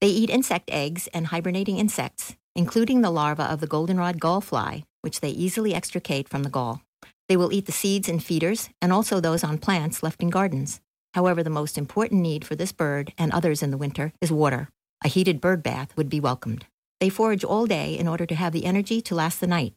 They 0.00 0.08
eat 0.08 0.30
insect 0.30 0.70
eggs 0.70 1.06
and 1.14 1.26
hibernating 1.26 1.78
insects, 1.78 2.34
including 2.54 3.00
the 3.00 3.10
larva 3.10 3.44
of 3.44 3.60
the 3.60 3.66
goldenrod 3.66 4.20
gallfly, 4.20 4.84
which 5.02 5.20
they 5.20 5.30
easily 5.30 5.74
extricate 5.74 6.28
from 6.28 6.42
the 6.42 6.50
gall. 6.50 6.82
They 7.28 7.36
will 7.36 7.52
eat 7.52 7.66
the 7.66 7.72
seeds 7.72 8.08
in 8.08 8.20
feeders 8.20 8.70
and 8.80 8.92
also 8.92 9.20
those 9.20 9.44
on 9.44 9.58
plants 9.58 10.02
left 10.02 10.22
in 10.22 10.30
gardens. 10.30 10.80
However, 11.14 11.42
the 11.42 11.50
most 11.50 11.78
important 11.78 12.20
need 12.22 12.44
for 12.44 12.54
this 12.54 12.72
bird 12.72 13.12
and 13.18 13.32
others 13.32 13.62
in 13.62 13.70
the 13.70 13.76
winter 13.76 14.12
is 14.20 14.32
water. 14.32 14.68
A 15.04 15.08
heated 15.08 15.40
bird 15.40 15.62
bath 15.62 15.96
would 15.96 16.08
be 16.08 16.20
welcomed. 16.20 16.66
They 17.00 17.08
forage 17.08 17.44
all 17.44 17.66
day 17.66 17.96
in 17.98 18.08
order 18.08 18.26
to 18.26 18.34
have 18.34 18.52
the 18.52 18.64
energy 18.64 19.00
to 19.02 19.14
last 19.14 19.40
the 19.40 19.46
night. 19.46 19.74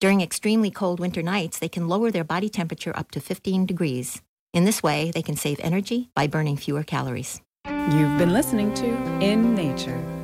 During 0.00 0.20
extremely 0.20 0.70
cold 0.70 0.98
winter 0.98 1.22
nights, 1.22 1.58
they 1.58 1.68
can 1.68 1.88
lower 1.88 2.10
their 2.10 2.24
body 2.24 2.48
temperature 2.48 2.96
up 2.96 3.10
to 3.12 3.20
15 3.20 3.66
degrees. 3.66 4.22
In 4.52 4.64
this 4.64 4.82
way, 4.82 5.10
they 5.12 5.22
can 5.22 5.36
save 5.36 5.60
energy 5.60 6.10
by 6.14 6.26
burning 6.26 6.56
fewer 6.56 6.82
calories. 6.82 7.40
You've 7.66 8.18
been 8.18 8.32
listening 8.32 8.74
to 8.74 8.86
In 9.20 9.54
Nature. 9.54 10.21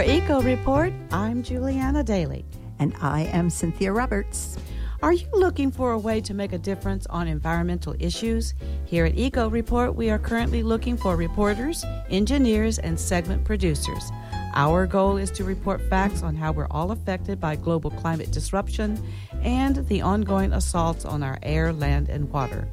For 0.00 0.10
Eco 0.10 0.40
Report, 0.40 0.94
I'm 1.12 1.42
Julianna 1.42 2.02
Dailey. 2.02 2.42
And 2.78 2.94
I 3.02 3.24
am 3.34 3.50
Cynthia 3.50 3.92
Roberts. 3.92 4.56
Are 5.02 5.12
you 5.12 5.26
looking 5.34 5.70
for 5.70 5.92
a 5.92 5.98
way 5.98 6.22
to 6.22 6.32
make 6.32 6.54
a 6.54 6.58
difference 6.58 7.04
on 7.08 7.28
environmental 7.28 7.94
issues? 7.98 8.54
Here 8.86 9.04
at 9.04 9.18
Eco 9.18 9.50
Report, 9.50 9.94
we 9.94 10.08
are 10.08 10.18
currently 10.18 10.62
looking 10.62 10.96
for 10.96 11.16
reporters, 11.16 11.84
engineers, 12.08 12.78
and 12.78 12.98
segment 12.98 13.44
producers. 13.44 14.10
Our 14.54 14.86
goal 14.86 15.16
is 15.16 15.30
to 15.32 15.44
report 15.44 15.80
facts 15.88 16.22
on 16.22 16.34
how 16.34 16.50
we're 16.52 16.66
all 16.70 16.90
affected 16.90 17.40
by 17.40 17.56
global 17.56 17.90
climate 17.90 18.32
disruption 18.32 19.00
and 19.42 19.86
the 19.88 20.02
ongoing 20.02 20.52
assaults 20.52 21.04
on 21.04 21.22
our 21.22 21.38
air, 21.42 21.72
land, 21.72 22.08
and 22.08 22.28
water. 22.30 22.68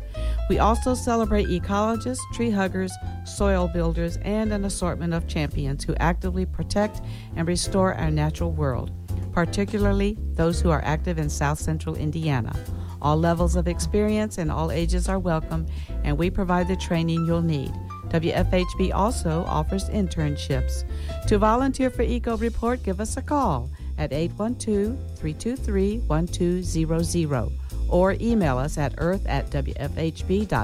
We 0.49 0.59
also 0.59 0.95
celebrate 0.95 1.47
ecologists, 1.47 2.19
tree 2.33 2.49
huggers, 2.49 2.91
soil 3.25 3.67
builders, 3.67 4.17
and 4.23 4.51
an 4.51 4.65
assortment 4.65 5.13
of 5.13 5.27
champions 5.27 5.83
who 5.83 5.93
actively 5.95 6.45
protect 6.45 7.01
and 7.35 7.47
restore 7.47 7.93
our 7.93 8.09
natural 8.09 8.51
world, 8.51 8.91
particularly 9.31 10.17
those 10.33 10.59
who 10.59 10.71
are 10.71 10.81
active 10.83 11.19
in 11.19 11.29
south 11.29 11.59
central 11.59 11.95
Indiana. 11.95 12.55
All 13.01 13.17
levels 13.17 13.55
of 13.55 13.67
experience 13.67 14.39
and 14.39 14.51
all 14.51 14.71
ages 14.71 15.07
are 15.07 15.19
welcome, 15.19 15.67
and 16.03 16.17
we 16.17 16.31
provide 16.31 16.67
the 16.67 16.75
training 16.75 17.25
you'll 17.25 17.43
need. 17.43 17.71
WFHB 18.09 18.93
also 18.93 19.43
offers 19.47 19.89
internships. 19.89 20.83
To 21.27 21.37
volunteer 21.37 21.89
for 21.89 22.03
Eco 22.03 22.37
Report, 22.37 22.81
give 22.83 22.99
us 23.01 23.17
a 23.17 23.21
call 23.21 23.69
at 23.97 24.13
812 24.13 24.97
323 25.17 25.99
1200 25.99 27.51
or 27.89 28.15
email 28.19 28.57
us 28.57 28.77
at 28.77 28.93
earth 28.97 29.25
at 29.27 29.49
wfhb.org. 29.49 30.55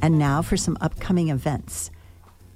And 0.00 0.18
now 0.18 0.42
for 0.42 0.56
some 0.56 0.78
upcoming 0.80 1.28
events. 1.28 1.90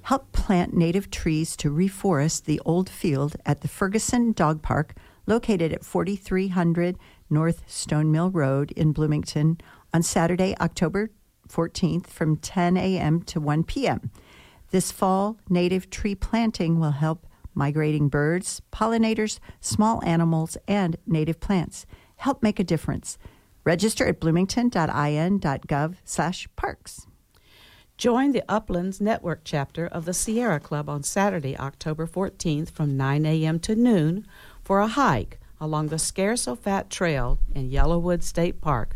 Help 0.03 0.31
plant 0.31 0.73
native 0.73 1.11
trees 1.11 1.57
to 1.57 1.69
reforest 1.69 2.45
the 2.45 2.61
old 2.65 2.89
field 2.89 3.35
at 3.45 3.61
the 3.61 3.67
Ferguson 3.67 4.31
Dog 4.31 4.61
Park, 4.61 4.95
located 5.25 5.73
at 5.73 5.83
4300 5.83 6.97
North 7.29 7.63
Stone 7.67 8.09
Mill 8.11 8.29
Road 8.29 8.71
in 8.71 8.93
Bloomington, 8.93 9.59
on 9.93 10.01
Saturday, 10.03 10.55
October 10.61 11.09
14th 11.47 12.07
from 12.07 12.37
10 12.37 12.77
a.m. 12.77 13.21
to 13.23 13.39
1 13.39 13.63
p.m. 13.63 14.11
This 14.71 14.91
fall, 14.91 15.37
native 15.49 15.89
tree 15.89 16.15
planting 16.15 16.79
will 16.79 16.91
help 16.91 17.25
migrating 17.53 18.09
birds, 18.09 18.61
pollinators, 18.71 19.39
small 19.59 20.03
animals, 20.03 20.57
and 20.67 20.97
native 21.05 21.39
plants. 21.39 21.85
Help 22.17 22.43
make 22.43 22.59
a 22.59 22.63
difference. 22.63 23.17
Register 23.63 24.07
at 24.07 24.19
bloomington.in.gov 24.19 25.95
slash 26.05 26.47
parks. 26.55 27.07
Join 27.97 28.31
the 28.31 28.43
Uplands 28.47 29.01
Network 29.01 29.41
chapter 29.43 29.87
of 29.87 30.05
the 30.05 30.13
Sierra 30.13 30.59
Club 30.59 30.87
on 30.87 31.01
Saturday, 31.01 31.57
October 31.57 32.05
14th 32.05 32.69
from 32.69 32.95
9 32.95 33.25
a.m. 33.25 33.59
to 33.61 33.75
noon 33.75 34.27
for 34.63 34.79
a 34.79 34.87
hike 34.87 35.39
along 35.59 35.87
the 35.87 35.97
Scarce 35.97 36.47
O' 36.47 36.55
Fat 36.55 36.91
Trail 36.91 37.39
in 37.55 37.71
Yellowwood 37.71 38.21
State 38.21 38.61
Park. 38.61 38.95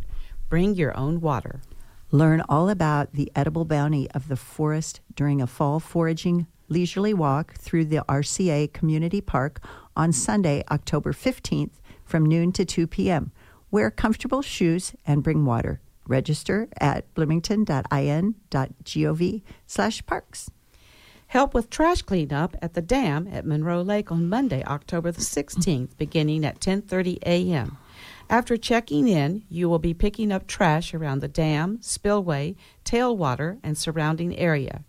Bring 0.49 0.75
your 0.75 0.95
own 0.95 1.19
water. 1.19 1.61
Learn 2.13 2.41
all 2.49 2.67
about 2.67 3.13
the 3.13 3.31
edible 3.37 3.63
bounty 3.63 4.11
of 4.11 4.27
the 4.27 4.35
forest 4.35 4.99
during 5.15 5.41
a 5.41 5.47
fall 5.47 5.79
foraging 5.79 6.45
leisurely 6.67 7.13
walk 7.13 7.55
through 7.55 7.85
the 7.85 8.03
RCA 8.09 8.73
Community 8.73 9.21
Park 9.21 9.63
on 9.95 10.11
Sunday, 10.11 10.61
October 10.69 11.13
15th 11.13 11.79
from 12.03 12.25
noon 12.25 12.51
to 12.51 12.65
2 12.65 12.85
p.m. 12.87 13.31
Wear 13.71 13.89
comfortable 13.89 14.41
shoes 14.41 14.93
and 15.07 15.23
bring 15.23 15.45
water. 15.45 15.79
Register 16.05 16.67
at 16.81 17.13
bloomington.in.gov 17.13 19.41
slash 19.65 20.05
parks. 20.05 20.51
Help 21.27 21.53
with 21.53 21.69
trash 21.69 22.01
cleanup 22.01 22.57
at 22.61 22.73
the 22.73 22.81
dam 22.81 23.29
at 23.31 23.45
Monroe 23.45 23.81
Lake 23.81 24.11
on 24.11 24.27
Monday, 24.27 24.65
October 24.65 25.13
the 25.13 25.21
16th, 25.21 25.95
beginning 25.97 26.43
at 26.43 26.59
10:30 26.59 27.19
a.m. 27.25 27.77
After 28.31 28.55
checking 28.55 29.09
in, 29.09 29.43
you 29.49 29.69
will 29.69 29.77
be 29.77 29.93
picking 29.93 30.31
up 30.31 30.47
trash 30.47 30.93
around 30.93 31.19
the 31.19 31.27
dam, 31.27 31.79
spillway, 31.81 32.55
tailwater, 32.85 33.59
and 33.61 33.77
surrounding 33.77 34.33
area. 34.37 34.85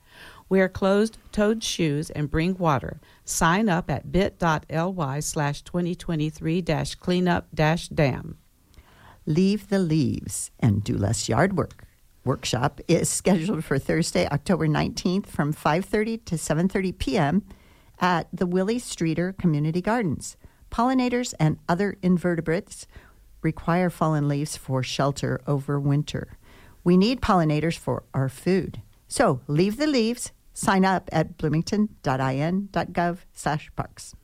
Wear 0.48 0.68
closed-toed 0.68 1.64
shoes 1.64 2.08
and 2.10 2.30
bring 2.30 2.56
water. 2.56 3.00
Sign 3.24 3.68
up 3.68 3.90
at 3.90 4.12
bit.ly 4.12 5.18
slash 5.18 5.64
2023-cleanup-dam. 5.64 8.36
Leave 9.26 9.68
the 9.68 9.78
leaves 9.80 10.52
and 10.60 10.84
do 10.84 10.96
less 10.96 11.28
yard 11.28 11.56
work. 11.56 11.84
Workshop 12.24 12.80
is 12.86 13.08
scheduled 13.08 13.64
for 13.64 13.80
Thursday, 13.80 14.28
October 14.28 14.68
19th 14.68 15.26
from 15.26 15.52
5:30 15.52 16.24
to 16.26 16.36
7:30 16.36 16.96
p.m. 16.96 17.42
at 17.98 18.28
the 18.32 18.46
Willie 18.46 18.78
Streeter 18.78 19.32
Community 19.32 19.80
Gardens. 19.80 20.36
Pollinators 20.70 21.34
and 21.40 21.58
other 21.68 21.96
invertebrates 22.02 22.86
require 23.42 23.90
fallen 23.90 24.28
leaves 24.28 24.56
for 24.56 24.82
shelter 24.82 25.40
over 25.46 25.78
winter. 25.78 26.38
We 26.84 26.96
need 26.96 27.20
pollinators 27.20 27.76
for 27.76 28.04
our 28.14 28.28
food. 28.28 28.82
So 29.08 29.40
leave 29.46 29.76
the 29.76 29.86
leaves. 29.86 30.32
Sign 30.54 30.84
up 30.84 31.08
at 31.12 31.36
bloomington.in.gov 31.38 33.18
slash 33.32 33.70
parks. 33.76 34.14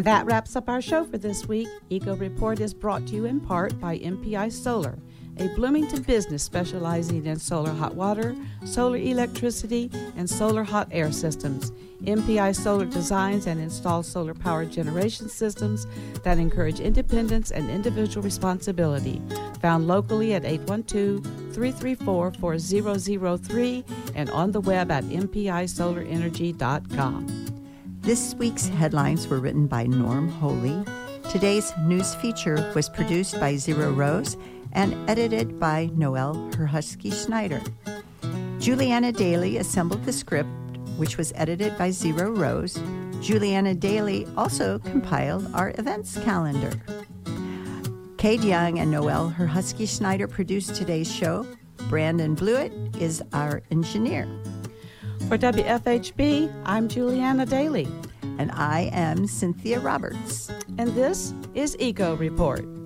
And 0.00 0.06
that 0.06 0.24
wraps 0.24 0.56
up 0.56 0.70
our 0.70 0.80
show 0.80 1.04
for 1.04 1.18
this 1.18 1.46
week. 1.46 1.68
Eco 1.90 2.16
Report 2.16 2.58
is 2.58 2.72
brought 2.72 3.06
to 3.08 3.14
you 3.14 3.26
in 3.26 3.38
part 3.38 3.78
by 3.78 3.98
MPI 3.98 4.50
Solar, 4.50 4.98
a 5.40 5.48
Bloomington 5.56 6.02
business 6.02 6.42
specializing 6.42 7.24
in 7.24 7.38
solar 7.38 7.72
hot 7.72 7.94
water, 7.94 8.36
solar 8.66 8.98
electricity, 8.98 9.90
and 10.16 10.28
solar 10.28 10.62
hot 10.62 10.88
air 10.92 11.10
systems. 11.10 11.72
MPI 12.04 12.54
Solar 12.54 12.84
designs 12.86 13.46
and 13.46 13.60
installs 13.60 14.06
solar 14.06 14.34
power 14.34 14.64
generation 14.64 15.28
systems 15.28 15.86
that 16.24 16.38
encourage 16.38 16.80
independence 16.80 17.50
and 17.50 17.68
individual 17.70 18.22
responsibility. 18.22 19.20
Found 19.60 19.86
locally 19.86 20.32
at 20.34 20.44
812 20.44 21.24
334 21.54 22.32
4003 22.32 23.84
and 24.14 24.30
on 24.30 24.52
the 24.52 24.60
web 24.60 24.90
at 24.90 25.04
mpisolarenergy.com. 25.04 27.46
This 28.00 28.34
week's 28.34 28.68
headlines 28.68 29.28
were 29.28 29.40
written 29.40 29.66
by 29.66 29.86
Norm 29.86 30.28
Holy. 30.28 30.84
Today's 31.30 31.72
news 31.84 32.14
feature 32.16 32.72
was 32.74 32.88
produced 32.88 33.38
by 33.38 33.54
Zyro 33.54 33.94
Roze 33.94 34.36
and 34.72 34.94
edited 35.08 35.58
by 35.58 35.90
Noel 35.94 36.34
Herhusky 36.56 37.10
Schneider. 37.10 37.60
Julianna 38.58 39.12
Dailey 39.12 39.58
assembled 39.58 40.04
the 40.04 40.12
script, 40.12 40.48
which 40.96 41.16
was 41.16 41.32
edited 41.34 41.76
by 41.78 41.88
Zyro 41.88 42.36
Roze. 42.36 42.78
Julianna 43.20 43.74
Dailey 43.74 44.30
also 44.36 44.78
compiled 44.78 45.52
our 45.54 45.72
events 45.78 46.18
calendar. 46.18 46.72
Cade 48.18 48.44
Young 48.44 48.78
and 48.78 48.90
Noel 48.90 49.30
Herhusky 49.30 49.86
Schneider 49.86 50.28
produced 50.28 50.74
today's 50.74 51.10
show. 51.10 51.46
Brandon 51.88 52.34
Blewett 52.34 52.72
is 52.98 53.22
our 53.32 53.62
engineer. 53.70 54.28
For 55.28 55.38
WFHB, 55.38 56.52
I'm 56.66 56.88
Julianna 56.88 57.46
Dailey. 57.46 57.88
And 58.38 58.50
I 58.52 58.90
am 58.92 59.26
Cynthia 59.26 59.80
Roberts. 59.80 60.50
And 60.78 60.94
this 60.94 61.34
is 61.54 61.76
Eco 61.78 62.16
Report. 62.16 62.79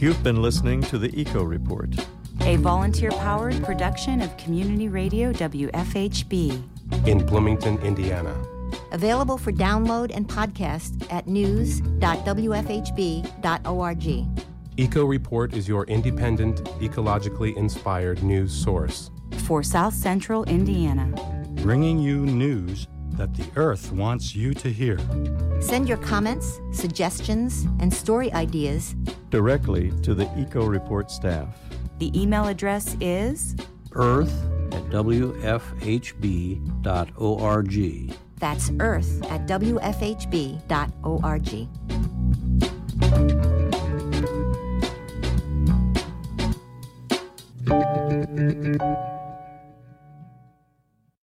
You've 0.00 0.22
been 0.22 0.40
listening 0.40 0.80
to 0.82 0.96
the 0.96 1.10
Eco 1.20 1.42
Report, 1.42 1.92
a 2.42 2.54
volunteer 2.54 3.10
powered 3.10 3.60
production 3.64 4.20
of 4.22 4.36
Community 4.36 4.88
Radio 4.88 5.32
WFHB 5.32 6.62
in 7.08 7.26
Bloomington, 7.26 7.78
Indiana. 7.78 8.40
Available 8.92 9.36
for 9.36 9.50
download 9.50 10.12
and 10.14 10.28
podcast 10.28 11.04
at 11.12 11.26
news.wfhb.org. 11.26 11.98
Eco 14.76 15.04
Report 15.04 15.52
is 15.52 15.66
your 15.66 15.84
independent, 15.86 16.62
ecologically 16.80 17.56
inspired 17.56 18.22
news 18.22 18.52
source. 18.52 19.10
For 19.46 19.64
South 19.64 19.94
Central 19.94 20.44
Indiana. 20.44 21.12
Bringing 21.56 21.98
you 21.98 22.24
news 22.24 22.86
that 23.18 23.34
the 23.34 23.46
Earth 23.56 23.92
wants 23.92 24.34
you 24.34 24.54
to 24.54 24.72
hear. 24.72 24.98
Send 25.60 25.86
your 25.88 25.98
comments, 25.98 26.60
suggestions, 26.72 27.66
and 27.80 27.92
story 27.92 28.32
ideas 28.32 28.94
directly 29.30 29.92
to 30.02 30.14
the 30.14 30.26
Eco 30.38 30.64
Report 30.64 31.10
staff. 31.10 31.58
The 31.98 32.10
email 32.18 32.46
address 32.46 32.96
is 33.00 33.54
earth 33.92 34.32
at 34.72 34.84
wfhb.org. 34.84 35.34
That's 38.38 38.70
earth 38.78 39.22
at 39.30 39.46
wfhb.org. 39.48 40.68